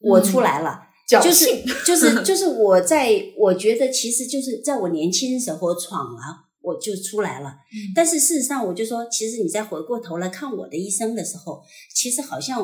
[0.00, 0.80] 我出来了，
[1.22, 1.46] 就是
[1.84, 6.20] 就是 就是我在，我觉得其实就是在我年轻的时候闯了，
[6.62, 7.56] 我就出来了。
[7.94, 11.62] 但是事实上，我就说，其实你再回过头来看我的一生的时候，
[11.94, 12.62] 其实好像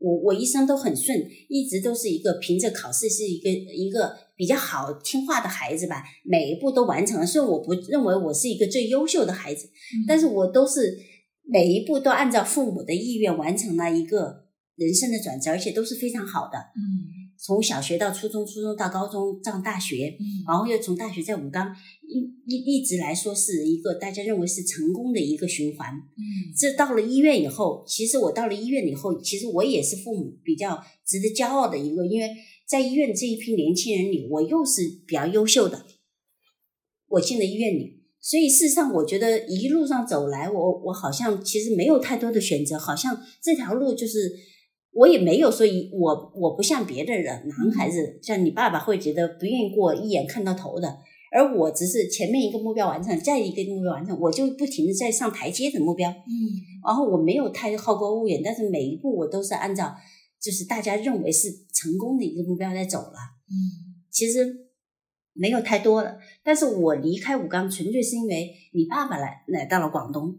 [0.00, 1.18] 我我一生都很顺，
[1.48, 7.26] 一直都是一个凭着考试是一个一个比较好听话的孩子吧，每一步都完成了。
[7.26, 9.68] 虽然我不认为我是一个最优秀的孩子，
[10.06, 10.98] 但是我都是
[11.42, 14.47] 每一步都按照父母的意愿完成了一个。
[14.78, 16.56] 人生的转折，而且都是非常好的。
[16.56, 21.74] 嗯，从小学到初中，初中到高中，上大学，嗯，然后又从大学在武钢
[22.06, 25.90] 一一一直来说是一个大家认为是成功的一个循环。
[25.90, 32.30] 嗯，这到了医院以后，其实我到了医院以后，其实我也是父母比较值得骄傲的一个，因为
[32.64, 35.86] 在医院这一批年轻人里，我又是比较优秀的。
[37.08, 44.32] 我进了医院里，所以事实上，我觉得一路上走来，我我好像其实没有太多的选择，好像这条路就是。
[44.92, 50.98] 我也没有说一我我不像别的人，男孩子像你爸爸会觉得不愿意过一眼看到头的，
[51.30, 56.10] 而我只是前面一个目标完成，再一个目标完成，我就不停的在上台阶的目标。
[56.10, 56.32] 嗯，
[56.84, 59.94] 然后我没有太好高骛远，但是每一步我都是按照
[60.40, 63.18] 就是大家认为是成功的一个目标在走了。
[63.48, 64.68] 嗯，其实
[65.32, 70.36] 没有太多了，但是我离开武钢纯粹是因为你爸爸来来到了广东，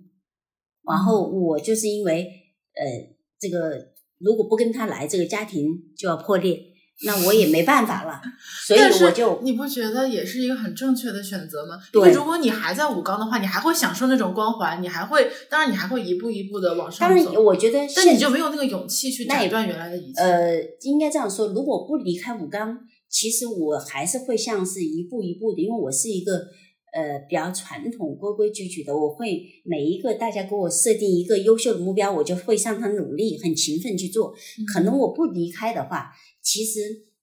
[0.84, 2.24] 然后我就是因为
[2.74, 3.98] 呃这个。
[4.20, 5.66] 如果不跟他来，这个家庭
[5.98, 6.60] 就要破裂，
[7.06, 8.22] 那我也没办法了。
[8.68, 11.80] 所以我就你不觉得也是一个很正确的选择吗？
[11.92, 17.26] 对，如果你还在武钢的话，你还会享受那种光环，你还会，当然你还会一步一步的往上走。
[17.26, 20.22] 当然，我觉得，但你就没有那个勇气去斩断原来的一切。
[20.22, 22.78] 呃，应该这样说，如果不离开武钢，
[23.10, 26.48] 其实我还是会像是一步一步的，因为我是一个。
[26.94, 34.34] 呃，比较传统、规规矩矩的，我会每一个大家给我设定一个优秀的目标，我就会向他努力，很勤奋去做。
[34.74, 36.12] 可能我不离开的话，
[36.42, 36.80] 其实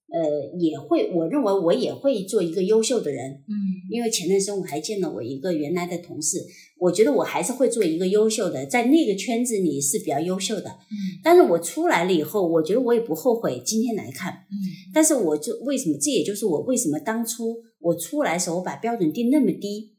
[0.09, 3.43] 呃也会，我认为我也会做一个优秀的人。
[3.47, 3.53] 嗯，
[3.91, 6.37] 因为前段时间我还见了我一个原来的同事，
[6.79, 10.69] 我觉得我还是会做一个优秀的，在那个圈子里是比较优秀的。
[10.69, 14.31] 嗯，但是我出来了以后，我觉得我也不后悔今天来看。
[14.31, 14.55] 嗯，
[14.93, 17.57] 但是我就为什么，这也就是我为什么当初。
[17.79, 19.95] 我出来的时候，我把标准定那么低，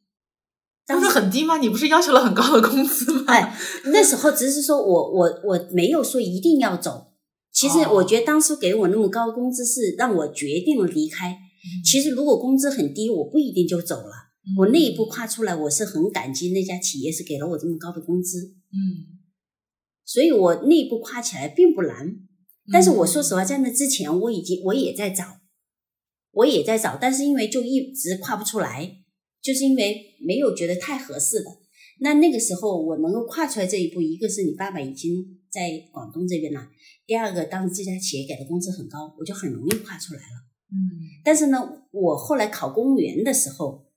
[0.85, 1.59] 当时很低吗？
[1.59, 3.25] 你不是要求了很高的工资吗？
[3.29, 3.57] 哎，
[3.87, 7.13] 那时候只是说我我我没有说一定要走。
[7.53, 11.37] 其实我觉得当初给我那么高工资是让我决定了离开。
[11.85, 14.28] 其实如果工资很低，我不一定就走了。
[14.57, 18.55] 我那一步跨出来，我是很感激那家企业是给了我这么高的工资。
[18.71, 19.21] 嗯，
[20.05, 22.17] 所以我那一步跨起来并不难。
[22.73, 25.25] 但是我说实话，在那之前，我已经我也在找。
[26.33, 28.99] 我也在找，但是因为就一直跨不出来，
[29.43, 31.47] 就是因为没有觉得太合适的。
[32.01, 36.69] 那那个时候我能够跨出来这一步，一个是你爸爸已经在广东这边了，
[37.07, 40.47] 第二个当时这家企业给的工资很高，我就很容易跨出来了。
[40.71, 40.77] 嗯，
[41.25, 41.59] 但是呢，
[41.91, 43.88] 我后来考公务员的时候，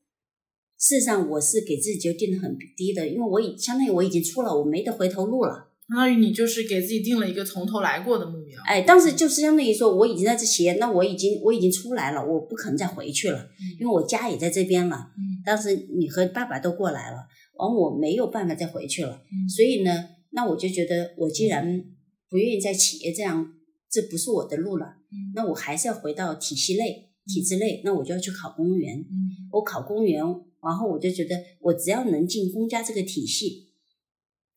[0.82, 5.68] 事实上我是给自己就定的很低的，因为我已相当于我已经出了，我没得回头路了。
[5.88, 8.60] 相当于你就是给自己定了一个从头来过的目标。
[8.66, 13.48] 哎，当时就是相当于说，我已经在这企业，那我已经我已经出来了，我不可能再回去了，
[13.80, 15.12] 因为我家也在这边了。
[15.18, 17.18] 嗯，当时你和爸爸都过来了，
[17.58, 19.22] 完我没有办法再回去了。
[19.32, 19.92] 嗯，所以呢，
[20.32, 21.84] 那我就觉得，我既然
[22.30, 23.54] 不愿意在企业这样，
[23.92, 24.86] 这不是我的路了。
[25.12, 28.98] 嗯，那我还是要回到体系内、体制内，那我就要去考公务员。
[28.98, 30.24] 嗯，我考公务员，
[30.64, 33.68] 然后我就觉得，我只要能进公家这个体系。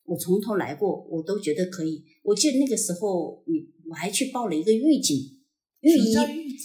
[0.04, 2.04] 我从头来过，我都觉得可以。
[2.22, 3.54] 我记得那个时候，你
[3.88, 5.16] 我还去报了一个狱警，
[5.80, 6.14] 狱医，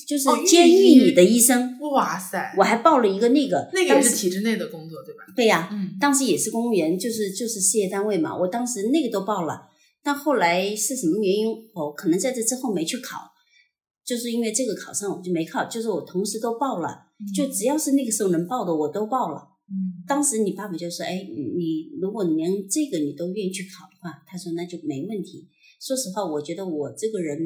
[0.05, 1.79] 就是监狱里的医生。
[1.79, 2.53] 哇塞！
[2.57, 5.23] 我还报了一个那个，那个也是体制内的工作，对吧？
[5.35, 8.37] 对呀，嗯，当时也是公务员，就是就是事业单位嘛。
[8.37, 9.69] 我当时那个都报了，
[10.03, 11.47] 但后来是什么原因？
[11.73, 13.17] 我可能在这之后没去考，
[14.05, 15.63] 就是因为这个考上我就没考。
[15.63, 19.57] 就是我同时都报了，就只要是那个时候能报的，我都报了。
[19.67, 25.47] 嗯，当时你爸爸就说：“哎，你如果连这个你都愿意去考的话，他说那就没问题。
[25.79, 27.37] 说实话，我觉得我这个人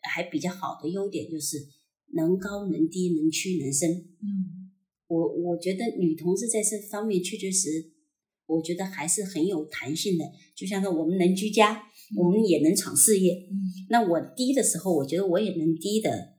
[0.00, 1.58] 还比较好的优点就是
[2.14, 3.90] 能高能低，能屈能伸。
[3.90, 4.70] 嗯，
[5.08, 7.90] 我我觉得女同志在这方面确确实，
[8.46, 10.24] 我觉得还是很有弹性的。
[10.56, 11.82] 就像说我们能居家，
[12.16, 13.46] 我们也能闯事业。
[13.50, 13.56] 嗯
[13.90, 16.37] 那我低的时候，我觉得我也能低的，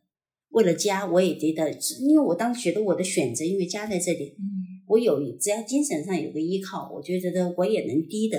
[0.52, 1.70] 为了家我也觉得，
[2.02, 8.38] 因为我当时觉得我的选择，因为家在这里，嗯，我有只要精神上有个依靠，我就觉得我也能低的。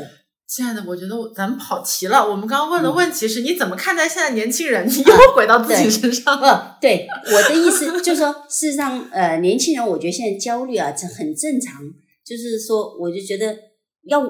[0.48, 2.28] 亲爱的，我觉得我咱们跑题了。
[2.28, 4.84] 我们刚刚问嗯的问题是你怎么看待现在年轻人？
[4.88, 6.76] 你 又回到自己身上了。
[6.80, 11.80] 不， 对，我的意思就是说，事实上，呃，年轻人，我觉得现在焦虑啊，这很正常。
[12.26, 13.56] 就是说，我就觉得
[14.04, 14.20] 要，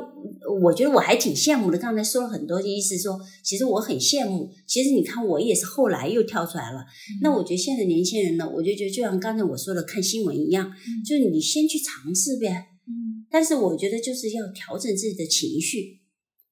[0.63, 1.79] 我觉得我还挺羡慕的。
[1.79, 4.51] 刚才说了很多，意思说，其实我很羡慕。
[4.67, 6.85] 其实你看，我也是后来又跳出来了。
[7.23, 10.73] 那我觉得现在年轻人呢，我就觉得就像刚才我说的看新闻一样，
[11.07, 12.67] 就是你先去尝试呗。
[12.87, 16.01] 嗯但是我觉得就是要调整自己的情绪。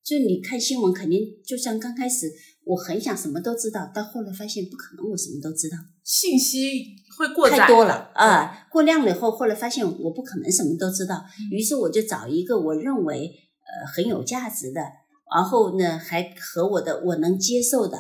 [0.05, 2.33] 就你看新闻，肯定就像刚开始，
[2.65, 5.77] 我很想什么都知道，到后来发现不可能，我什么都知道。
[6.05, 6.57] 信息
[7.19, 13.33] 会过载太多了啊，过量了以后，后来发现我不可能什么都知道，嗯于是我就找一个我认为
[13.67, 14.81] 呃很有价值的，
[15.35, 17.99] 然后呢还和我的我能接受的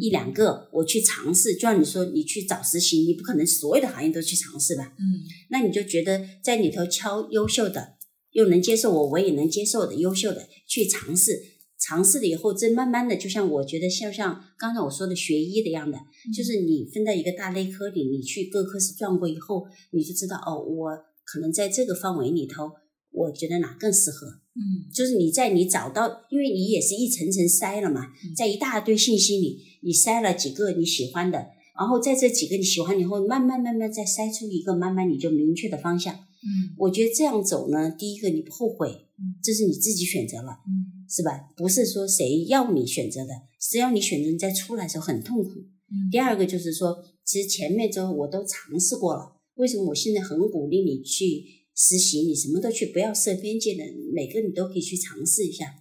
[0.00, 1.54] 一两个，我去尝试。
[1.54, 4.92] 就像你说，你去找实习，你不可能所有的行业都去尝试吧？
[4.98, 5.04] 嗯
[5.50, 7.94] 那你就觉得在里头挑优秀的，
[8.32, 11.55] 又能接受我，我也能接受的优秀的去尝试。
[11.78, 15.98] 尝试了以后，这慢慢的，就像我觉得像像刚才我说的学医的样的，
[16.34, 20.90] 就是你分在一个大类科里，你去各科室转过以后，你就知道哦，我
[21.24, 22.70] 可能在这个范围里头，
[23.12, 24.26] 我觉得哪更适合。
[24.54, 24.88] 嗯。
[24.92, 31.38] 就是你在你找到，因为你也是一层层筛了嘛，在一大堆信息里，你筛了几个你喜欢的，
[31.78, 36.14] 然后在这几个你喜欢以后，慢慢慢慢再筛出一个，慢慢你就明确的方向。
[36.14, 36.72] 嗯。
[36.78, 41.50] 我觉得这样走呢，第一个你不后悔嗯，这是你自己选择了，嗯是吧？
[41.56, 45.50] 不是说谁要你选择的，只要你选择，你在出来的时候很痛苦。
[45.50, 51.44] 嗯第二个就是说，其实前面之后我都尝试过了，为什么我现在很鼓励你去
[51.76, 52.20] 实习？
[52.22, 55.74] 你什么都去，不要设边界的，每个你都可以去尝试一下。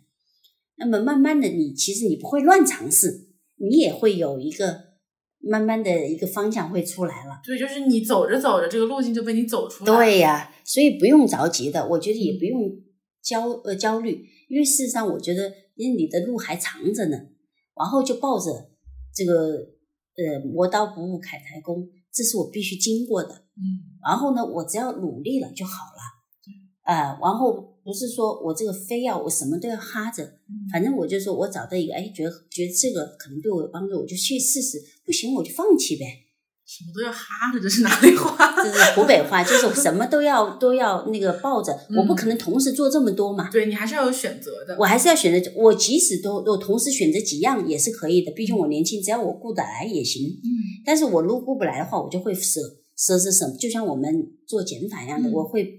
[0.78, 4.78] 那么慢慢的你，其实你不会乱尝试，你也会有一个
[5.40, 7.40] 慢慢的一个方向会出来了。
[7.44, 9.98] 对，就是你走着走着，这个路径就被你走出来了。
[9.98, 12.70] 对呀、所以不用着急的，我觉得也不用
[13.24, 17.18] 焦呃焦虑，因为事实上我觉得，因为你的路还长着呢，
[17.76, 18.72] 然后就抱着
[19.14, 19.34] 这个
[20.16, 23.46] 呃磨刀不误砍柴工，这是我必须经过的。
[23.58, 26.02] 嗯然后呢，我只要努力了就好了。
[26.84, 36.06] 呃，然后不是说我这个非要我什么都要哈着，嗯反正我就说我找到一个，哎，觉得觉得这个可能对我有帮助，我就去试试，不行我就放弃呗。
[36.68, 38.36] 什么都要哈着，这是哪里话？
[38.62, 44.76] 这是湖北话，就是什么都要都要那个抱着，嗯我不可能同时做这么多嘛，对你还是要有选择的。
[44.80, 50.28] 我还是要选择，我即使都我同时选择几样也是可以的，毕竟我年轻，只要我顾得来也行。
[50.28, 50.50] 嗯
[50.84, 52.60] 但是我如果顾不来的话，我就会舍
[52.98, 54.12] 舍舍舍，就像我们
[54.48, 55.78] 做减法一样的，嗯我会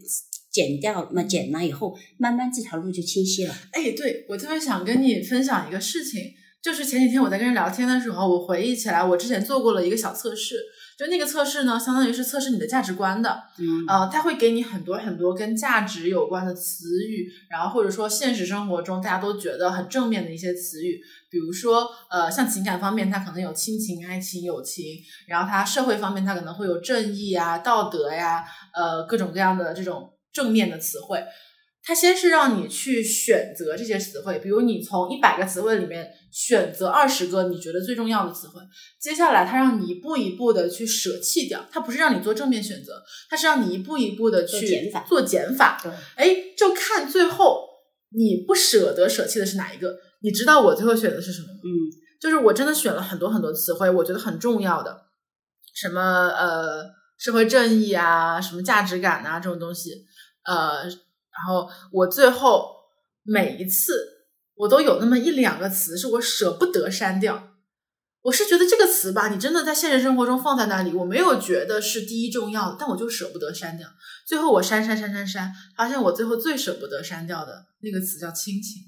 [0.52, 3.54] 减掉，嘛减了以后，慢慢这条路就清晰了。
[3.72, 6.20] 哎，对我特别想跟你分享一个事情，
[6.62, 10.56] 就是前几天我在跟人聊天的时候，我回忆起来，我之前做过了一个小测试，
[10.96, 13.42] 就那个测试呢，相当于是测试你的价值观的。
[13.58, 24.84] 嗯呃，它会给你很多很多跟价值有关的词语，然后或者说现实生活中大家都觉得很正面的一些词语，比如说呃，像情感方面，它可能有亲情、爱情、友情，
[25.28, 31.22] 然后它社会方面，它可能会有正义啊、道德呀，呃，各种各样的这种正面的词汇。
[31.86, 38.60] 它先是让你去选择这些词汇，比如你从一百个词汇里面选择二十个你觉得最重要的词汇，
[39.00, 45.80] 接下来它让你一步一步的去舍弃掉，它不是让你做正面选择，它是让你一步一步的去做减法做减法。
[45.80, 47.64] 对，哎，就看最后
[48.10, 49.96] 你不舍得舍弃的是哪一个。
[50.22, 51.60] 你知道我最后选的是什么吗？
[51.62, 51.70] 嗯
[52.18, 55.02] 就是我真的选了很多很多词汇，我觉得很重要的，
[55.74, 56.82] 什么呃
[57.18, 59.90] 社会正义啊，什么价值感啊这种东西，
[60.46, 60.84] 呃，
[61.38, 62.76] 然后我最后
[63.22, 63.92] 每一次
[64.54, 67.50] 我都有那么一两个词是我舍不得删掉。
[68.22, 73.88] 我是觉得这个词吧，你真的在现实生活中放在那里，我没有觉得是第一重要的，但我就舍不得删掉。
[74.26, 78.82] 最后我删删删删删，发现我最后最舍不得删掉的那个词叫亲情。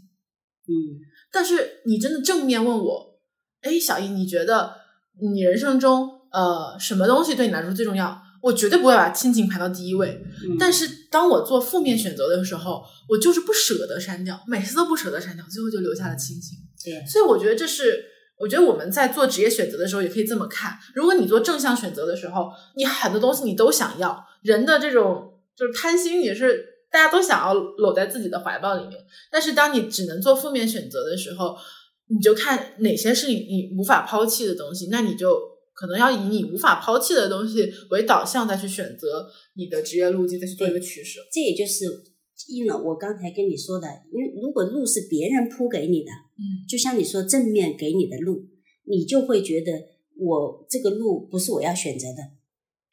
[0.67, 0.99] 嗯
[1.31, 3.21] 但是你真的正面问我，
[3.61, 4.75] 哎，小易，你觉得
[5.21, 8.21] 你人生中呃什么东西对你来说最重要？
[8.43, 10.21] 我绝对不会把亲情排到第一位。
[10.43, 16.59] 嗯，但是当我做负面选择的时候，我就是不舍得删掉，每次都不舍得删掉，最后就留下了亲情。
[16.85, 18.05] 对，所以我觉得这是，
[18.39, 20.79] 我觉得我们在做职业选择的时候也可以这么看。
[20.95, 29.05] 如果你做正向选择的时候，你很多东西你都想要，人的这种就是贪心也是大家都想要搂在自己的怀抱里面。
[29.31, 31.57] 但是当你只能做负面选择的时候，
[32.09, 35.39] 你就看哪些是你你无法抛弃的东西，那你就
[35.79, 41.21] 可能要以你无法抛弃的东西为导向，再去选择你的职业路径，再去做一个取舍。
[41.31, 41.85] 这也就是
[42.49, 48.45] 应了我刚才跟你说的，因为如果路是别人铺给你的，嗯就像你说正面给你的路，
[48.87, 49.71] 你就会觉得
[50.17, 52.19] 我这个路不是我要选择的，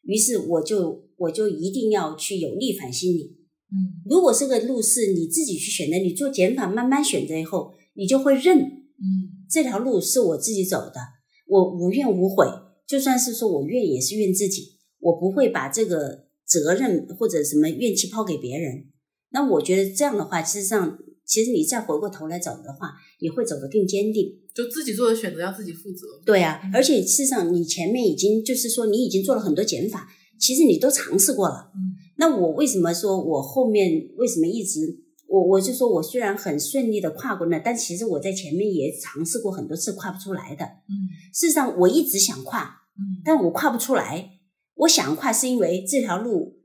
[0.03, 3.35] 于是我就我就一定要去有逆反心理。
[3.71, 10.99] 嗯如果这个路是你自己去选的，你做减法慢慢选择以后，你就会认嗯这条路是我自己走的，
[11.47, 12.45] 我无怨无悔。
[12.87, 18.85] 就算是说我怨，也是怨自己，我不会把这个责任或者什么怨气抛给别人。
[19.31, 24.39] 那我觉得这样的话，事实上，其实你再回过头来走的话，你会走得更坚定。
[24.53, 26.07] 就自己做的选择要自己负责。
[26.25, 30.07] 对啊嗯，而且事实上，你前面已经就是说你已经做了很多减法，
[30.39, 31.71] 其实你都尝试过了。
[31.75, 35.03] 嗯那我为什么说我后面为什么一直
[35.35, 40.63] 我我就说我虽然很顺利的跨过那，但其实我在前面也尝试过很多次跨不出来的。
[40.65, 40.91] 嗯
[41.33, 44.29] 事实上，我一直想跨，嗯但我跨不出来。
[44.75, 46.57] 我想跨是因为这条路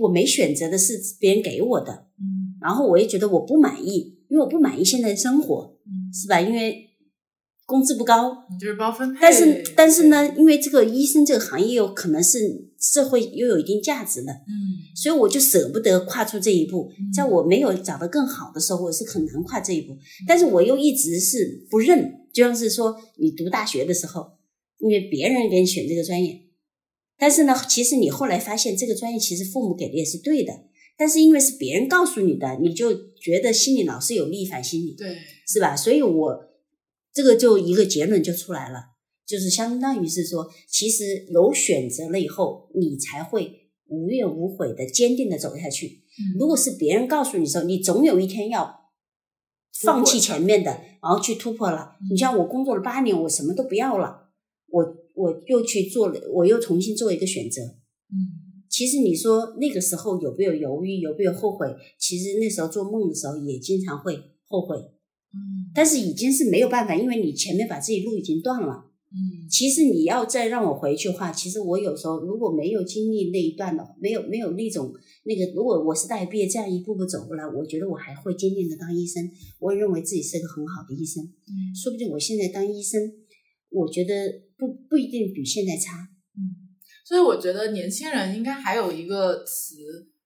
[0.00, 6.40] 我没选择的是别人给我的，嗯然后我也觉得我不满意，因为我不满意现在的生活，嗯，是吧？
[6.40, 6.90] 因为
[7.66, 9.18] 工资不高，就是包分配。
[9.20, 12.38] 但是但是呢，因为这个医生这个行业有可能是
[12.78, 17.12] 社会又有一定价值的，嗯所以我就舍不得跨出这一步嗯。
[17.12, 19.96] 在我没有找到更好的时候，我是很难跨这一步。
[20.26, 24.26] 但是我又一直是不认，就像是说你读大学的时候，
[24.78, 26.42] 因为别人给你选这个专业，
[27.18, 30.52] 但是呢，其实你后来发现这个专业其实父母给的也是对的，
[30.98, 34.94] 但是因为是别人告诉你的，你就觉得心里老是有逆反心理。
[34.98, 35.16] 对，
[35.48, 35.74] 是吧？
[35.74, 36.38] 所以我
[37.14, 38.78] 这个就一个结论就出来了，
[39.24, 45.86] 就是相当于是说，其实有选择了以后，你才会无怨无悔的、坚定的走下去。
[45.86, 48.90] 嗯如果是别人告诉你说，你总有一天要
[49.80, 51.96] 放弃前面的，然后去突破了。
[52.00, 54.30] 嗯你像我工作了八年，我什么都不要了，
[54.68, 57.62] 我我又去做了，我又重新做一个选择。
[57.62, 61.68] 嗯其实你说那个时候有没有犹豫，有没有后悔？
[61.96, 64.76] 其实那时候做梦的时候也经常会后悔。
[65.34, 68.90] 嗯但是已经是没有办法，因为你前面把自己路已经断了。
[69.10, 74.92] 嗯其实你要再让我回去的话，其实我有时候如果没有经历那一段的，没有没有那种
[75.24, 79.22] 那个，如果我是大学毕业这样一步步走过来，我觉得我还会坚定的当医生。
[79.60, 83.00] 我也认为自己是个很好的医生，嗯说不定我现在当医生，
[83.70, 84.14] 我觉得
[84.56, 86.08] 不不一定比现在差。
[86.36, 86.74] 嗯，
[87.06, 89.76] 所以我觉得年轻人应该还有一个词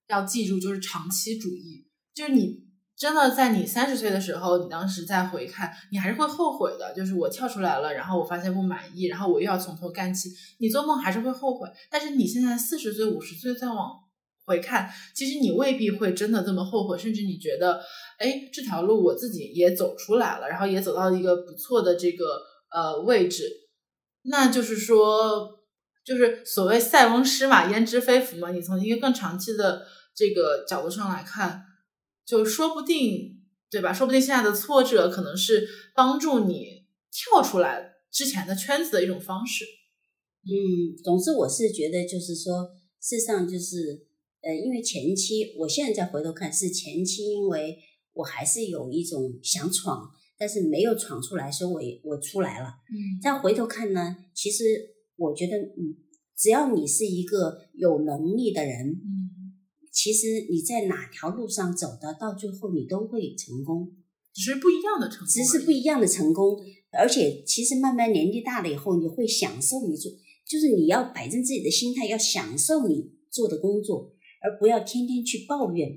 [0.09, 1.85] 要记住，就是长期主义。
[2.15, 2.59] 就是你
[2.99, 6.93] 真的在你三十岁的时候，你当时再回看，你还是会后悔的。
[6.93, 10.29] 就是我跳出来了，然后我发现不满意，然后我又要从头干起。
[10.57, 13.91] 你做梦还是会后悔，但是你现在四十岁、五十岁再往
[14.45, 17.81] 回看，其实你未必会真的这么后悔，甚至你觉得，
[18.17, 22.25] 哎，这条路我自己也走出来了，然后也走到一个不错的这个
[22.69, 23.45] 呃位置。
[24.23, 25.49] 那就是说，
[26.03, 28.51] 就是所谓塞翁失马焉知非福嘛。
[28.51, 29.83] 你从一个更长期的
[30.13, 31.63] 这个角度上来看，
[32.29, 33.91] 就说不定，对吧？
[33.91, 39.65] 说不定现在的挫折可能是帮助你跳出来之前的圈子的一种方式。
[40.43, 42.69] 嗯，总之我是觉得就是说，
[43.01, 44.05] 事实上就是
[44.41, 47.79] 呃，因为前期我现在再回头看是前期，因为
[48.13, 50.07] 我还是有一种想闯，
[50.37, 52.67] 但是没有闯出来，所以我我出来了。
[52.91, 54.63] 嗯再回头看呢，其实
[55.15, 55.97] 我觉得，嗯，
[56.37, 59.28] 只要你是一个有能力的人，嗯，
[59.91, 63.91] 其实你在哪条路上走的，到最后你都会成功，
[64.33, 66.59] 只是不一样的成功，只是不一样的成功。
[66.91, 70.11] 而且，其实慢慢年纪大了以后，你会享受你做，
[70.47, 75.89] 就是你要摆正自己的心态，要享受你做的工作，而不要天天去抱怨。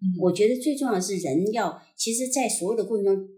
[0.00, 3.28] 嗯我觉得最重要的是人要，其实，在所有的过程中，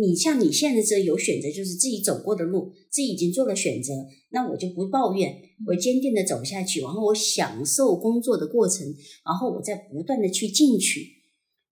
[0.00, 3.92] 你像你现在这有选择，就是自己走过的路，自己已经做了选择，
[4.30, 8.86] 那我就不抱怨，我坚定的走下去，然后我享受工作的过程，
[9.24, 11.06] 然后我再不断的去进取，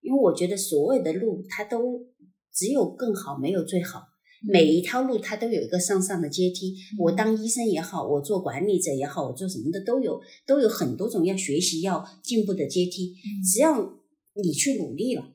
[0.02, 2.06] 因为我觉得所有的路它都
[2.52, 4.02] 只有更好，没有最好。
[4.47, 6.74] 每一条路它都有一个上上的阶梯。
[6.98, 13.14] 我当医生也好，我做管理者也好，我做什么的都有，都有很多种要学习、要进步的阶梯。
[13.43, 13.98] 只要
[14.35, 15.32] 你去努力了，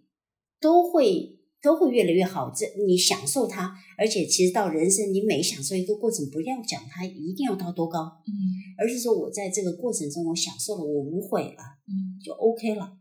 [0.62, 2.52] 都会都会越来越好。
[2.56, 8.32] 这你享受它，而且其实到人生，你每享受一个过程，不要讲它一定要到多高，嗯
[8.78, 12.98] 而是说我在这个过程中我享受了，我无悔了，嗯就 OK 了。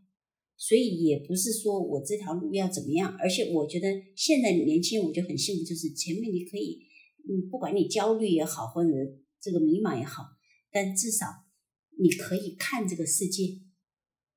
[0.57, 6.81] 所以也不是说我这条路要怎么样，而且我觉得现在年轻人我就很幸福，就是前面你可以，
[7.27, 8.91] 嗯，不管你焦虑也好，或者
[9.41, 10.21] 这个迷茫也好，
[10.71, 11.25] 但至少
[11.99, 13.59] 你可以看这个世界，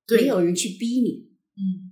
[0.07, 1.84] 对没有人去逼你，嗯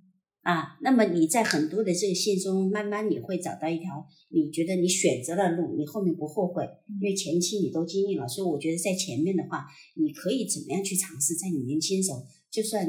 [0.42, 6.64] 啊，那么你在很多的这个线中，慢慢你会找到一条你觉得你选择了路，你后面不后悔，
[7.00, 9.64] 因为前期你都经历了，所以我觉得在前面的话，
[9.94, 12.84] 你可以怎么样去尝试，在你年轻时候，就算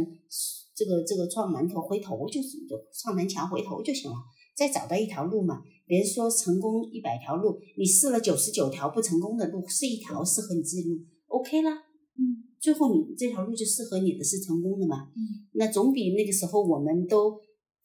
[0.75, 2.57] 这个这个撞南头回头就是
[3.03, 4.17] 撞南墙回头就行了，
[4.55, 5.61] 再找到一条路嘛。
[5.85, 10.97] 别人说成功一百条路，你试了九十九条不成功的路，是一条适合你自己路
[11.27, 11.82] ，OK 啦。
[12.63, 15.09] 嗯，最后你这条路就适合你的是成功的嘛？
[15.15, 15.19] 嗯，
[15.53, 17.37] 那总比那个时候我们都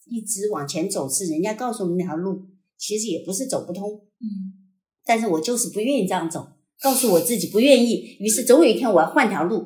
[0.06, 2.46] 一直往前走，是人家告诉我们那条路，
[2.78, 3.90] 其实也不是走不通。
[4.20, 4.54] 嗯，
[5.04, 6.46] 但是我就是不愿意这样走，
[6.80, 9.56] 告诉我自己不愿意，于是总有一天我要换条路，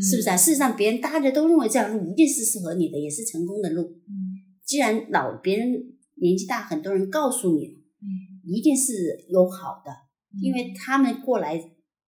[0.00, 0.36] 是不是啊？
[0.36, 3.82] 事实上，别人大家都认为这条路一定是适合你的，也是成功的路。
[3.82, 5.68] 嗯既然老别人
[6.22, 8.06] 年纪大，很多人告诉你了，嗯，
[8.46, 9.90] 一定是有好的，
[10.40, 11.58] 因嗯为他们过来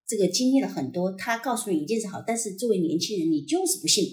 [0.06, 4.04] 这个经历了很多，他告诉你一定是好，但是作为年轻人，你就是不信。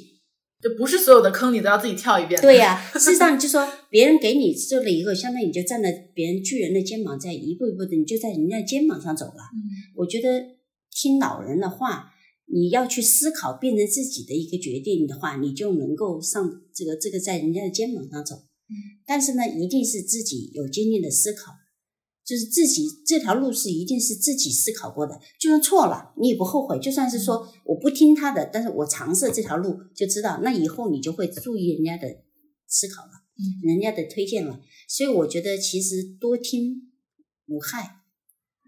[0.61, 2.41] 就不是所有的坑你都要自己跳一遍。
[2.41, 9.39] 对呀、 事实上就说别人给你做了一个，相当于你就站在别人巨人的肩膀，在一步一步的，你就在人家肩膀上走了。
[9.53, 9.57] 嗯
[9.95, 10.27] 我觉得
[10.91, 12.11] 听老人的话，
[12.51, 18.35] 你要去思考，变成自己的一个决定的话，你就能够上这个这个在人家的肩膀上走。
[18.35, 21.53] 嗯，但是呢，一定是自己有经历的思考，
[22.29, 26.77] 就是自己这条路是一定是自己思考过的，就算错了你也不后悔。
[26.79, 32.07] 就算是说我不听他的，但是我尝试这条路，就知道那以后你就会注意人家的
[32.67, 34.59] 思考了，嗯人家的推荐了。
[34.87, 36.91] 所以我觉得其实多听
[37.47, 37.95] 无害。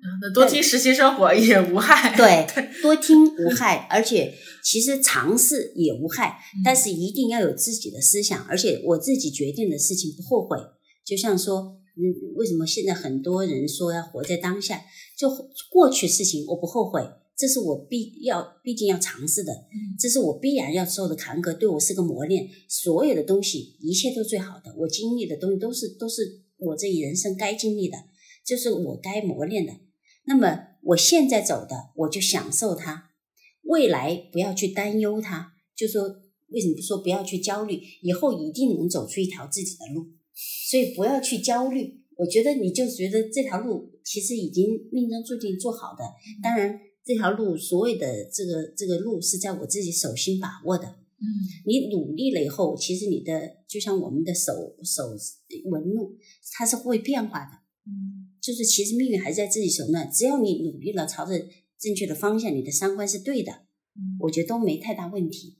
[0.03, 2.17] 嗯那多听实习生活也无害。
[2.17, 2.47] 对，
[2.81, 4.33] 多听 无害，而且
[4.63, 10.57] 其实尝试也无害，嗯但是一定要有自己的思想，而且我自己决定的事情不后悔。
[11.05, 14.81] 就像说，嗯，为什么现在很多人说要活在当下？
[15.17, 15.29] 就
[15.69, 17.01] 过去事情我不后悔，
[17.37, 22.49] 这是我必要毕竟要尝试的，嗯这是我必然要受的坎坷，对我是个磨练。
[22.67, 27.97] 所有的东西，一切都最好的，我经历的东西都是都是我这一人生该经历的，
[28.45, 29.73] 就是我该磨练的。
[30.25, 33.09] 那么我现在走的，我就享受它；
[33.63, 35.53] 未来不要去担忧它。
[35.75, 36.03] 就说
[36.49, 37.81] 为什么不说不要去焦虑？
[38.01, 40.05] 以后一定能走出一条自己的路，
[40.69, 42.01] 所以不要去焦虑。
[42.17, 46.03] 我觉得你就觉得这条路其实已经命中注定做好的。
[46.41, 50.87] 当然，这条路所有的这个这个路是在我自己手心把握的。
[51.23, 51.25] 嗯
[51.67, 55.15] 你努力了以后，其实你的就像我们的手手
[55.65, 56.17] 纹路，
[56.51, 57.51] 它是会变化的。
[57.85, 61.33] 嗯就是其实命运还在自己手内，只要你努力了，朝着
[61.79, 63.51] 正确的方向，你的三观是对的，
[63.95, 65.57] 嗯，我觉得都没太大问题。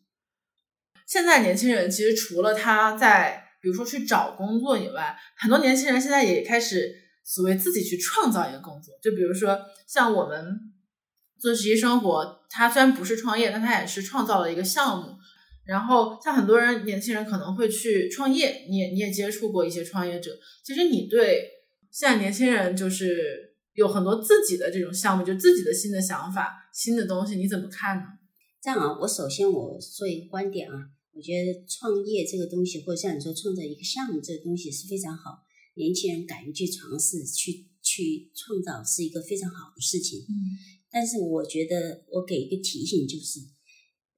[1.07, 6.91] 现在年轻人其实除了他在比如说去找工作以外，很多年轻人现在也开始
[7.23, 8.93] 所谓自己去创造一个工作。
[9.01, 10.43] 就比如说像我们
[11.39, 15.17] 做实习生活，他虽然不是创业，但他也是创造了一个项目。
[15.63, 20.31] 然后像很多人年轻人可能会去创业，你也你也接触过一些创业者。
[20.63, 21.47] 其实你对
[21.91, 28.03] 现在年轻人就是有很多自己的这种项目，就自己的新的想法、新的东西，你怎么看呢？
[28.61, 30.75] 这样啊，我首先我说一个观点啊，
[31.13, 35.43] 我觉得创业这个东西，或者像你说创造一个项目这个东西是非常好，
[35.75, 40.19] 年轻人敢于去尝试、去去创造是一个非常好的事情。
[40.21, 40.33] 嗯。
[40.89, 43.39] 但是我觉得我给一个提醒就是，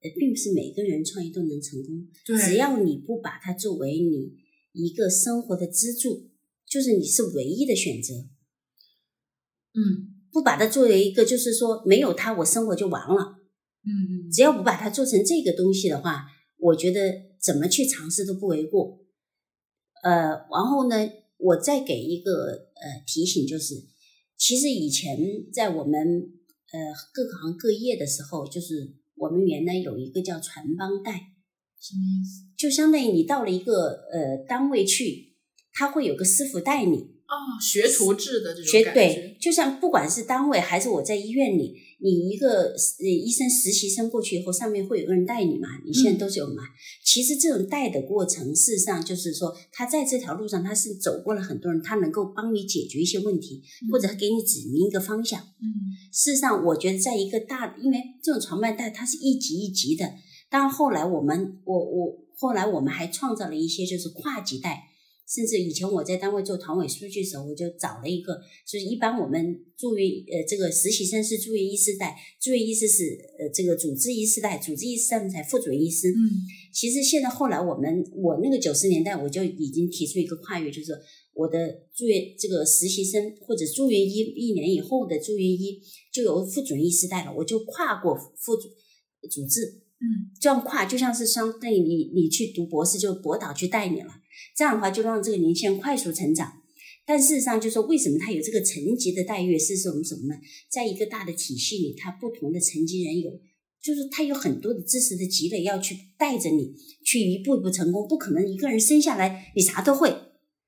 [0.02, 4.34] 呃，并不是每个人创业都能成功，对，只要你不把它作为你
[4.74, 6.30] 一个生活的支柱，
[6.68, 8.14] 就是你是唯一的选择，
[9.74, 10.10] 嗯。
[10.34, 13.36] 不把它作为一个就是说没有它我生活就完了。
[13.86, 14.32] 嗯嗯。
[14.32, 16.26] 只要不把它做成这个东西的话，
[16.64, 16.99] 我觉得
[17.41, 18.99] 怎么去尝试都不为过。
[20.02, 20.11] 呃，
[20.52, 20.95] 然后呢，
[21.38, 22.31] 我再给一个
[22.76, 23.76] 呃提醒，就是
[24.38, 25.18] 其实以前
[25.53, 25.94] 在我们
[26.72, 26.80] 呃
[27.14, 31.11] 各行各业的时候，就是我们原来有一个叫传帮带，
[31.80, 32.45] 什么意思？
[32.57, 35.35] 就相当于你到了一个呃单位去，
[35.73, 46.63] 他会有个师傅带你，哦，学徒制的这种学感觉，对，就像不管是单位还是我在医院里，你一个呃医生实习生过去以后，上面会有个人带你嘛，你现在都是有嘛。
[47.03, 55.39] 其实这种带的过程，事实上就是说，他在这条路上他是走过了很多人，他能够帮你解决一些问题，或者给你指明一个方向。
[55.39, 60.13] 嗯事实上，我觉得在一个大，因为这种传办带它是一级一级的。
[60.49, 64.84] 当然后来我们，我我后来我们还创造了一些就是跨级带，
[65.27, 68.33] 甚至以前我在单位做团委书记的时候，我就找了一个，
[68.67, 73.03] 就是一般我们住院呃这个实习生是住院医师带，住院医师是
[73.39, 76.09] 呃这个主治医师带，主治医师带才副主任医师。
[76.09, 76.19] 嗯
[76.73, 80.91] 其实现在后来我们我那个九十年代我就已经提出一个跨越，就是
[81.33, 85.79] 我的住院这个实习生或者住院医一年以后的住院医
[86.11, 88.69] 就由副主任医师带了，我就跨过副主
[89.29, 94.09] 主治，嗯，这样跨就像是相当于你你去读博士，就博导去带你了，
[94.53, 96.51] 这样的话就让这个年轻人快速成长。
[97.05, 100.35] 但事实上，就说为什么他有这个层级的待遇是什么什么呢？
[100.69, 103.31] 在一个大的体系里，他不同的层级人有，
[103.81, 106.73] 就是他有很多的知识的积累要去带着你
[107.05, 110.13] 去一步一步成功，不可能一个人生下来你啥都会。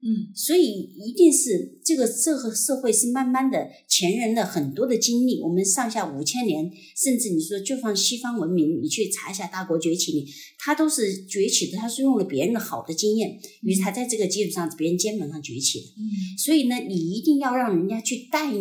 [0.01, 10.27] 嗯，所以一定是这个这个社会是慢慢的前人的很多的经历，我们上下五千年，甚至你说就放西方文明，你去查一下大国崛起，你
[10.59, 15.85] 它都是崛起的，它是用了别人的好的经验，于是它在这个基础上别人肩膀上崛起的。
[15.97, 16.03] 嗯，
[16.37, 18.59] 所以呢，你一定要让人家去带你，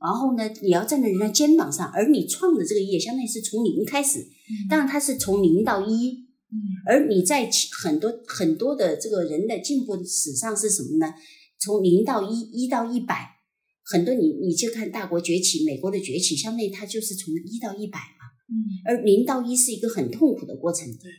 [0.00, 4.24] 然后呢，你要站在人家肩膀上，而你创的这个业，相当于是从零开始，
[4.70, 6.27] 当然它是从零到一。
[6.50, 6.56] 嗯
[6.86, 7.48] 而你在
[7.82, 11.12] 很多很多的这个人的进步史上是什么呢？
[11.58, 13.36] 从零到一，一到一百，
[13.84, 18.26] 很多你你就看大国崛起，美国的崛起，相当于它就是从一到一百嘛。
[18.48, 18.56] 嗯
[18.86, 20.86] 而零到一是一个很痛苦的过程。
[20.86, 21.12] 对，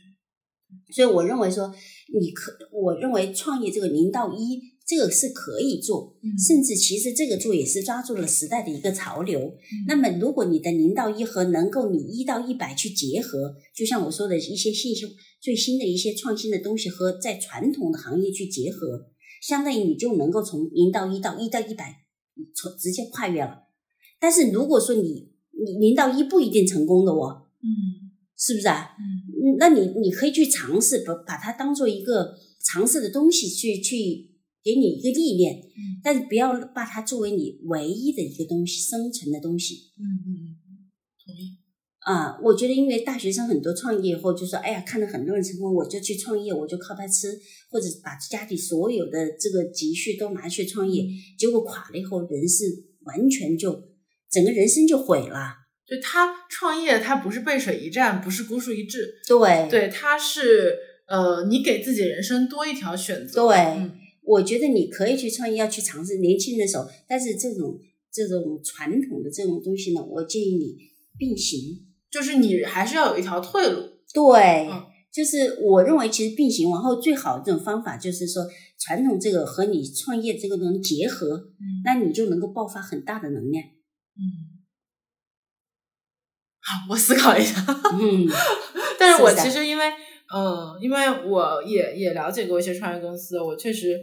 [0.92, 1.72] 所以我认为说，
[2.20, 9.38] 你可，我认为创业这个零到一，这个是可以做，嗯甚至其实这个做也是抓住了时代的一个潮流。
[9.40, 15.06] 嗯那么，如果你的零到一和能够你一到一百去结合，就像我说的一些信息
[15.40, 19.06] 最新的一些创新的东西和在传统的行业去结合，
[19.40, 22.02] 相当于你就能够从零到一到一到一百，
[22.56, 23.68] 从直接跨越了。
[24.18, 25.30] 但是如果说你
[25.64, 28.96] 你零到一不一定成功的哦，嗯是不是啊？
[28.98, 32.34] 嗯嗯，那你你可以去尝试，把把它当做一个
[32.64, 34.30] 尝试的东西去去
[34.62, 40.90] 给你一个历练，嗯但是不要把它作为你唯一的一个东西，生存的东西嗯嗯嗯，
[41.24, 41.56] 同意。
[42.00, 42.38] 啊。
[42.42, 47.28] 我觉得，因为大学生很多创业以后就说，哎呀，看到很多人成功，我就去创业，我就靠它吃，
[47.70, 51.04] 或者把家里所有的这个积蓄都拿去创业，
[51.38, 52.64] 结果垮了以后，人是
[53.04, 53.82] 完全就
[54.30, 55.54] 整个人生就毁了。
[55.86, 60.76] 就他创业，他不是背水一战，不是孤注一掷，对对，他是
[61.08, 63.46] 呃，你给自己人生多一条选择。
[63.46, 63.56] 对。
[63.56, 63.92] 嗯
[64.32, 67.78] 我觉得你可以去创业，要去尝试年轻人的时候，但是这种
[68.12, 70.76] 这种传统的这种东西呢，我建议你
[71.18, 71.86] 并行。
[72.10, 73.80] 就是你还是要有一条退路。
[74.12, 78.44] 对，嗯就是我认为其实并行，然后最好的这种方法就是说，
[78.78, 83.64] 传统这个和你创业这个能结合，嗯那你就能够爆发很大的能量。
[83.64, 84.22] 嗯，
[86.60, 87.64] 好，我思考一下。
[88.00, 88.26] 嗯，
[88.98, 89.84] 但是我其实因为，
[90.34, 90.96] 嗯，因为
[91.28, 93.98] 我也也了解过一些创业公司，我确实，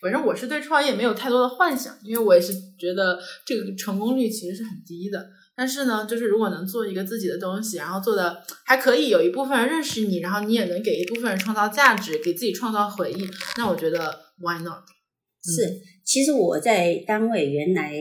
[0.00, 5.28] 反正我是对创业没有太多的幻想，因为我也是觉得这个成功率其实是很低的。
[5.56, 13.16] 但是呢，就是如果能做一个自己的东西，然后做的还可以，有一部分人认识你，然后你也能给一部分人创造价值，给自己创造回忆，
[13.56, 13.98] 那我觉得
[14.38, 14.84] why not？
[15.42, 15.80] 是。
[16.04, 17.92] 其实我在单位原来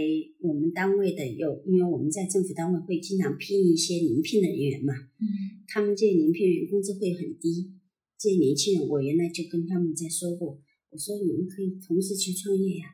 [0.42, 5.26] 我们单位的有，因为我们在政府单位会经常聘一些临聘的人员嘛，嗯
[5.68, 7.72] 他们这些临聘人员工资会很低。
[8.20, 10.60] 这些年轻人，我原来就跟他们在说过，
[10.96, 12.86] 我说你们可以同时去创业呀、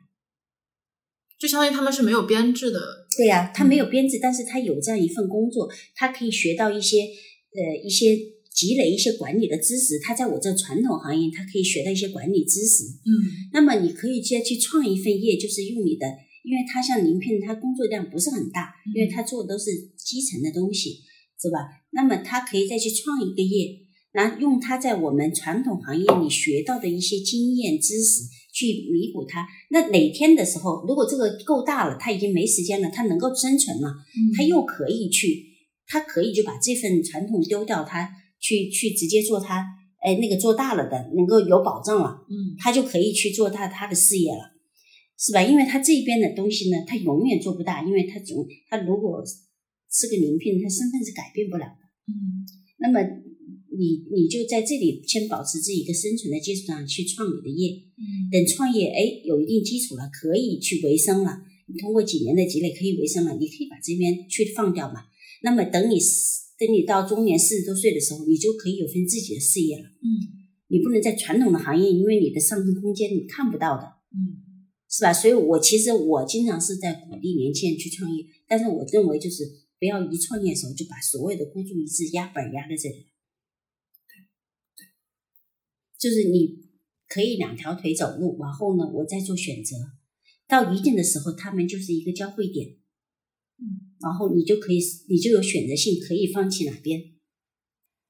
[1.38, 8.18] 就相当于他们是没有编制的，对呀、他没有编制，但是他有这样一份工作，他可以学到一些呃一些
[8.52, 10.00] 积累一些管理的知识。
[10.00, 12.82] 他在我这传统行业，他可以学到一些管理知识。
[13.06, 13.08] 嗯
[13.52, 16.04] 那么你可以接去创一份业，就是用你的，
[16.42, 20.98] 因为他像临聘，他工作量不是很大，嗯因为他做的都是基层的东西，
[21.40, 21.58] 是吧？
[21.92, 23.78] 那么他可以再去创一个业，
[24.12, 29.46] 然后用他在我们传统行业里学到的一些经验知识去弥补他。
[29.70, 35.44] 那哪天的时候，如果这个够大了，他已经没时间了，他能够生存了，嗯他又可以去，
[35.86, 38.08] 他可以就把这份传统丢掉，他
[38.38, 39.64] 去去直接做他，
[40.04, 42.24] 哎，那个做大了的，能够有保障了。
[42.28, 44.52] 嗯他就可以去做他他的事业了，
[45.18, 45.42] 是吧？
[45.42, 49.24] 因为他这边的东西呢，他永远做不大，因为他总他如果
[49.90, 51.82] 是个临聘，他身份是改变不了的。
[52.08, 52.44] 嗯
[52.84, 52.98] 那么
[53.76, 65.04] 你你就在这里先保持自己一个生存的基础上去创你的业，嗯等创业哎有一定基础了，可以去维生了，你通过几年的积累可以维生了，你可以把这边去放掉嘛。
[65.42, 65.98] 那么等你
[66.58, 69.84] 等你到中年四十多岁的时候，你就可以有份自己的事业了。
[69.84, 73.84] 嗯你不能在传统的行业，因为你的上升空间你看不到的。
[74.14, 74.40] 嗯
[74.88, 75.12] 是吧？
[75.12, 79.44] 所以我其实我经常是在鼓励年轻人去创业，但是我认为就是
[79.78, 83.06] 不要一创业的时候就把所有的孤注一掷压本压在这里。
[86.02, 86.58] 就是你
[87.06, 89.76] 可以两条腿走路，往后呢，我再做选择。
[90.48, 92.70] 到一定的时候，他们就是一个交汇点，
[93.60, 97.00] 嗯，然后你就可以，你就有选择性，可以放弃哪边。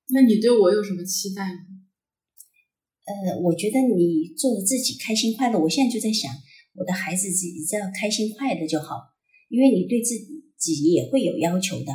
[0.08, 1.60] 那你对我有什么期待吗？
[3.04, 5.60] 呃，我觉得你做的自己开心快乐。
[5.60, 6.32] 我现在就在想，
[6.76, 8.96] 我的孩子自己只要开心快乐就好，
[9.50, 10.14] 因为你对自
[10.56, 11.92] 己也会有要求的。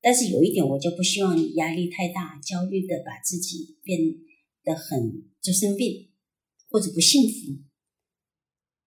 [0.00, 4.00] 但是有一点，我就不希望你压力太大，焦虑的把自己变
[4.64, 6.10] 得很就生病
[6.70, 7.62] 或者不幸福，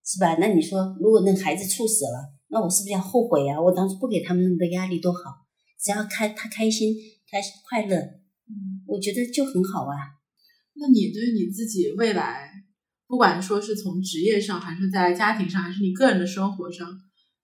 [0.05, 0.35] 是吧？
[0.39, 3.59] 那你说，如果那孩子猝死了，那我是不是要后悔啊？
[3.61, 5.19] 我当初不给他们那么多压力多好，
[5.79, 6.93] 只要开他开心、
[7.27, 7.37] 他
[7.67, 9.95] 快乐，嗯，我觉得就很好啊。
[10.73, 12.51] 那你对你自己未来，
[13.07, 16.87] 不管说是从职业上，还是在家庭上，还是你个人的生活上，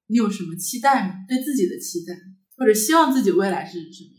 [0.07, 1.25] 你有什么期待吗？
[1.27, 2.13] 对自己的期待，
[2.55, 4.16] 或者希望自己未来是什么？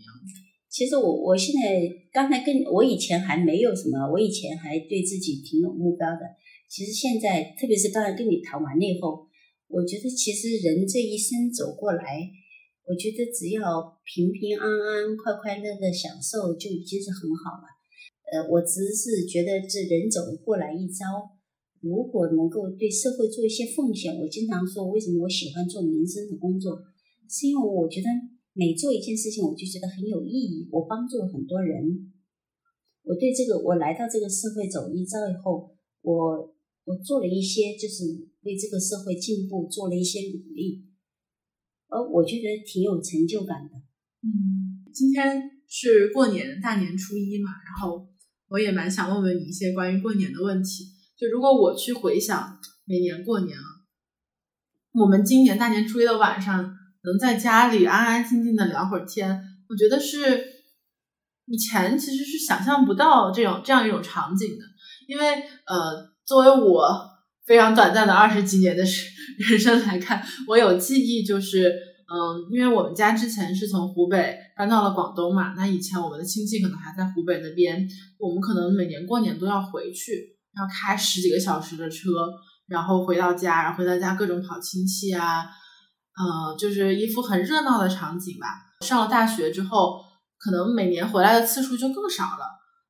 [0.70, 6.20] 其实我我现在刚才跟我以前还没有什么，我以前还对自己挺有目标的。
[6.68, 9.26] 其实现在，特别是刚才跟你谈完了以后，
[9.68, 12.30] 我觉得其实人这一生走过来，
[12.84, 17.64] 我觉得只要平平安安、快快乐乐享受就已经是很好了。
[18.30, 21.32] 呃，我只是觉得这人走过来一遭，
[21.80, 26.78] 如果能够对社会做一些奉献，我经常说，为什么我喜欢做民生的工作，
[27.26, 28.08] 是因为我觉得
[28.58, 32.10] 每做一件事情，我就觉得很有意义，我帮助了很多人。
[33.04, 36.52] 我对这个，我来到这个社会走一遭以后，我
[36.82, 38.02] 我做了一些，就是
[38.42, 40.84] 为这个社会进步做了一些努力，
[41.86, 43.78] 而我觉得挺有成就感的。
[44.26, 48.08] 嗯，今天是过年大年初一嘛，然后
[48.48, 50.86] 我也蛮想问问你一些关于过年的问题。
[51.16, 53.86] 就如果我去回想每年过年啊，
[54.94, 56.74] 我们今年大年初一的晚上
[57.08, 60.44] 能在家里安安静静的聊会儿天，我觉得是
[61.46, 64.64] 以前其实是想象不到这种这样一种场景的，
[65.06, 65.24] 因为
[65.66, 66.88] 呃，作为我
[67.46, 68.82] 非常短暂的二十几年的
[69.48, 71.88] 人生来看，我有记忆就是。
[72.10, 77.86] 嗯，因为我们家之前是从湖北搬到了广东嘛，那以前我们的亲戚可能还在湖北那边，
[78.18, 82.08] 我们可能每年过年都要回去，要开十几个小时的车，
[82.66, 85.44] 然后回到家，然后回到家各种跑亲戚啊，
[86.18, 88.46] 呃，就是一副很热闹的场景吧。
[88.84, 90.00] 上了大学之后，
[90.38, 92.44] 可能每年回来的次数就更少了，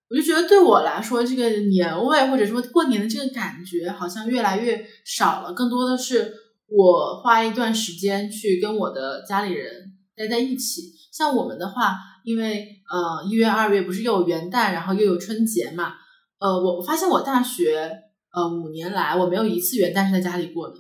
[0.09, 6.35] 我就觉得对我来说，这个年味或者说过年的这个感觉好像越来越少了，更多的是。
[6.71, 9.71] 我花一段时间去跟我的家里人
[10.15, 10.83] 待在一起。
[11.11, 15.95] 像我们的话，因为呃一月二月不是又有元旦，然后又有春节嘛。
[16.39, 17.91] 呃，我我发现我大学
[18.35, 20.75] 呃五年来，我没有一次元旦是在家里过的。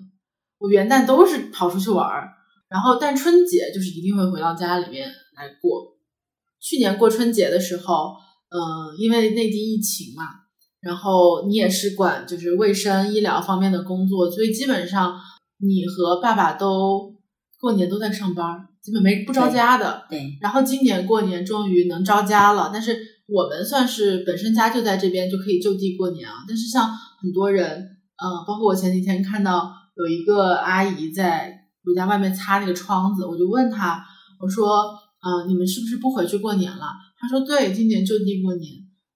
[0.58, 2.34] 我元旦都是跑出去玩儿，
[2.68, 5.96] 然后但春节就是一定会回到家里面来过。
[6.60, 8.14] 去年过春节的时候，
[8.50, 10.24] 嗯，因为内地疫情嘛，
[10.80, 15.18] 然后你也是管就是卫生医疗方面的工作，所以基本上。
[15.60, 17.16] 你和爸爸都
[17.58, 18.46] 过年都在上班，
[18.80, 20.04] 基本没不着家的。
[20.08, 20.38] 对。
[20.40, 22.96] 然后今年过年终于能着家了，但是
[23.26, 26.44] 我们算是本身家就在这边，就可以就地过年啊。
[26.46, 26.88] 但是像
[27.20, 31.57] 很多人，嗯，包括我前几天看到有一个阿姨在
[31.88, 34.04] 我在外面擦那个窗子，我就问他，
[34.38, 34.92] 我说，
[35.24, 36.86] 嗯，你们是不是不回去过年了？
[37.18, 38.72] 他说，对，今年就地过年。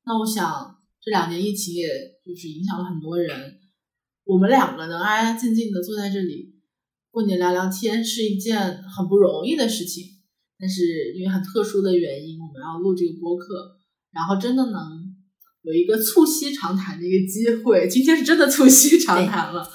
[0.06, 1.86] 那我想这两年疫情也
[2.24, 3.58] 就是影响了很多人。
[4.24, 6.54] 我们两个能安安静静的坐在这里
[7.10, 10.04] 过年聊聊天，是一件很不容易的事情。
[10.58, 13.76] 但是因为很特殊的原因，我们要录这个播客，
[14.12, 15.14] 然后真的能
[15.62, 17.88] 有一个促膝长谈的一个机会。
[17.88, 19.68] 今天是真的促膝长谈了。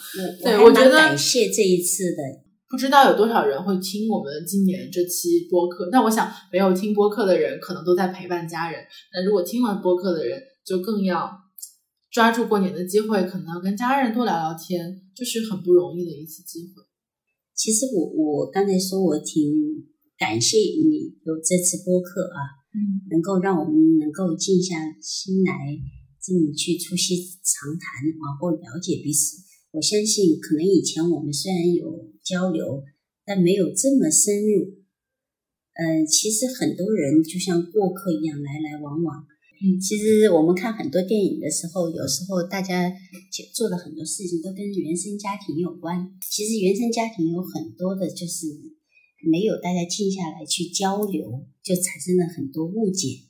[0.44, 2.47] 对，我觉得感谢这一次的。
[2.70, 5.90] 不知道有多少人会听我们今年这期播客？
[5.92, 8.82] 那我想没有听播客的人可能都在陪伴家人。
[9.14, 11.30] 那如果听了播客的人，就更要。
[12.10, 16.82] 抓住过年的机会，可能要跟家人多聊聊天，就是很不容易的一次机会。
[17.54, 19.44] 其实我我刚才说我挺
[20.18, 22.40] 感谢你有这次播客啊，
[22.74, 25.54] 嗯，能够让我们能够静下心来
[26.24, 29.38] 这么去促膝长谈，然后了解彼此。
[29.72, 32.84] 我相信可能以前我们虽然有交流，
[33.26, 34.78] 但没有这么深入。
[35.74, 39.28] 嗯，其实很多人就像过客一样来来往往。
[39.62, 42.92] 嗯，其实我们看很多电影的时候，有时候大家
[43.54, 46.12] 做的很多事情都跟原生家庭有关。
[46.30, 48.48] 其实原生家庭有很多的，就是
[49.30, 53.26] 没有大家静下来去交流，就产生了很多误解。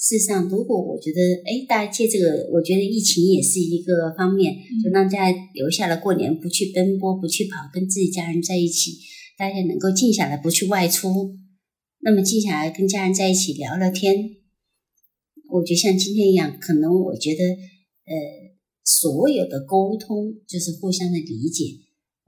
[0.00, 8.92] 事实上，如果我觉得，哎，大家借这个，我觉得疫情也是一个方面，就让大家留下了过年，不去奔波，不去跑，跟自己家人在一起，
[9.36, 11.36] 大家能够静下来，不去外出，
[12.00, 14.16] 那么静下来跟家人在一起聊聊天。
[15.50, 18.16] 我觉得像今天一样，可能我觉得，呃，
[18.82, 21.76] 所有的沟通就是互相的理解，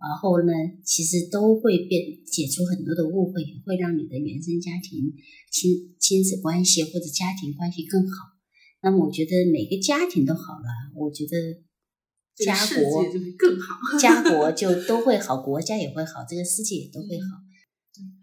[0.02, 0.52] 然后呢，
[0.84, 5.14] 其实都会变解除很多的误会，会让你的原生家庭
[5.52, 8.34] 亲亲子关系或者家庭关系更好。
[8.82, 11.62] 那么，我觉得每个家庭都好了，我觉得
[12.44, 17.38] 家国就会更好，家国就都会好，国家也会好，这个世界也都会好。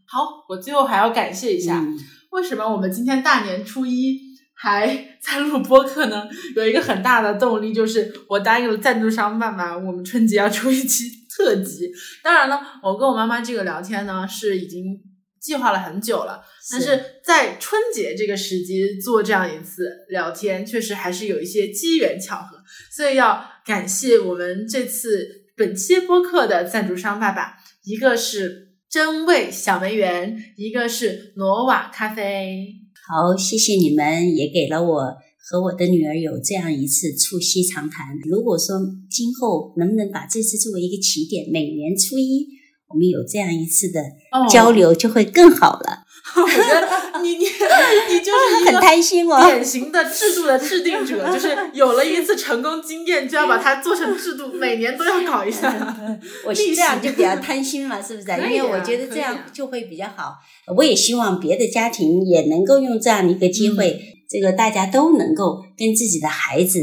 [0.06, 1.98] 好，我最后还要感谢一下，嗯
[2.32, 4.20] 为什么我们今天大年初一
[4.54, 6.28] 还在录播客呢？
[6.56, 11.06] 有一个很大的动力就是我答应了赞助商爸爸，我们春节要出一期
[11.40, 11.90] 特辑。
[12.22, 15.00] 当然了，我跟我妈妈这个聊天呢是已经
[15.40, 22.58] 计划了很久了，但是在春节这个时机做这样一次聊天，确实还是有一些机缘巧合，
[22.92, 27.54] 所以要感谢我们这次本期播客的赞助商爸爸，
[27.86, 32.76] 一个是真味小梅园，一个是挪瓦咖啡。
[33.08, 35.18] 好，谢谢你们，也给了我
[35.50, 38.16] 和我的女儿有这样一次促膝长谈。
[38.30, 42.46] 如果说今后能不能把这次作为一个起点，每年初一
[42.88, 44.00] 我们有这样一次的
[44.32, 46.06] 哦交流，就会更好了。
[46.36, 49.44] 我觉得你你你就是一 很贪心哦。
[49.44, 55.98] 典型的制度的制定者，就是有了一次成功经验，就要把它做成制度，每年都要搞一下。
[56.46, 58.30] 我这样就比较贪心嘛，是不是？
[58.30, 60.36] 啊因为我觉得这样就会比较好。
[60.76, 66.80] 我也希望别的家庭也能够用这样的一个机会，嗯这个大家都能够跟自己的孩子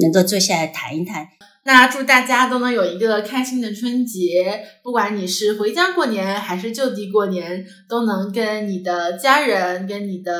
[0.00, 1.28] 能够坐下来谈一谈。
[1.62, 10.32] 那祝大家都能有一个开心的春节，不管你是回家过年还是就地过年，都能跟你的家人、跟你的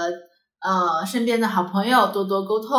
[0.61, 2.71] 呃身边的好朋友多多沟通。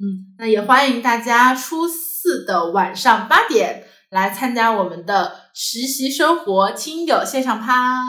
[0.00, 8.02] 嗯，那也欢迎大家初四的晚上八点来参加我们的实习生活亲友线上趴。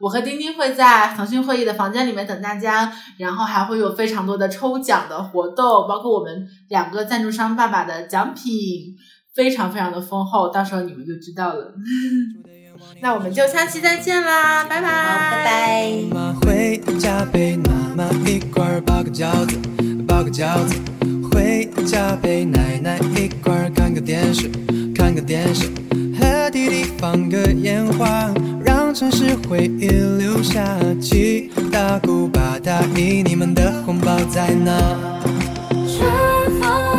[0.00, 8.96] 我和丁丁会在腾讯会议的房间里面等大家，然后还会有非常多的抽奖的活动，包括我们两个赞助商爸爸的奖品，
[9.34, 11.72] 非常非常的丰厚，到时候你们就知道了。
[13.00, 15.92] 那我们就下期再见啦，拜拜，好，拜拜。
[16.12, 19.56] 妈回家陪妈妈一块儿包个饺子，
[20.06, 20.80] 包个饺子。
[21.30, 24.50] 回家陪奶奶一块儿看个电视，
[25.02, 25.68] 看个电视。
[26.16, 28.32] 和弟弟放个烟花，
[28.64, 30.78] 让城市回忆留下。
[31.00, 34.70] 七大姑八大姨，你们的红包在哪？
[35.88, 36.08] 春
[36.60, 36.91] 风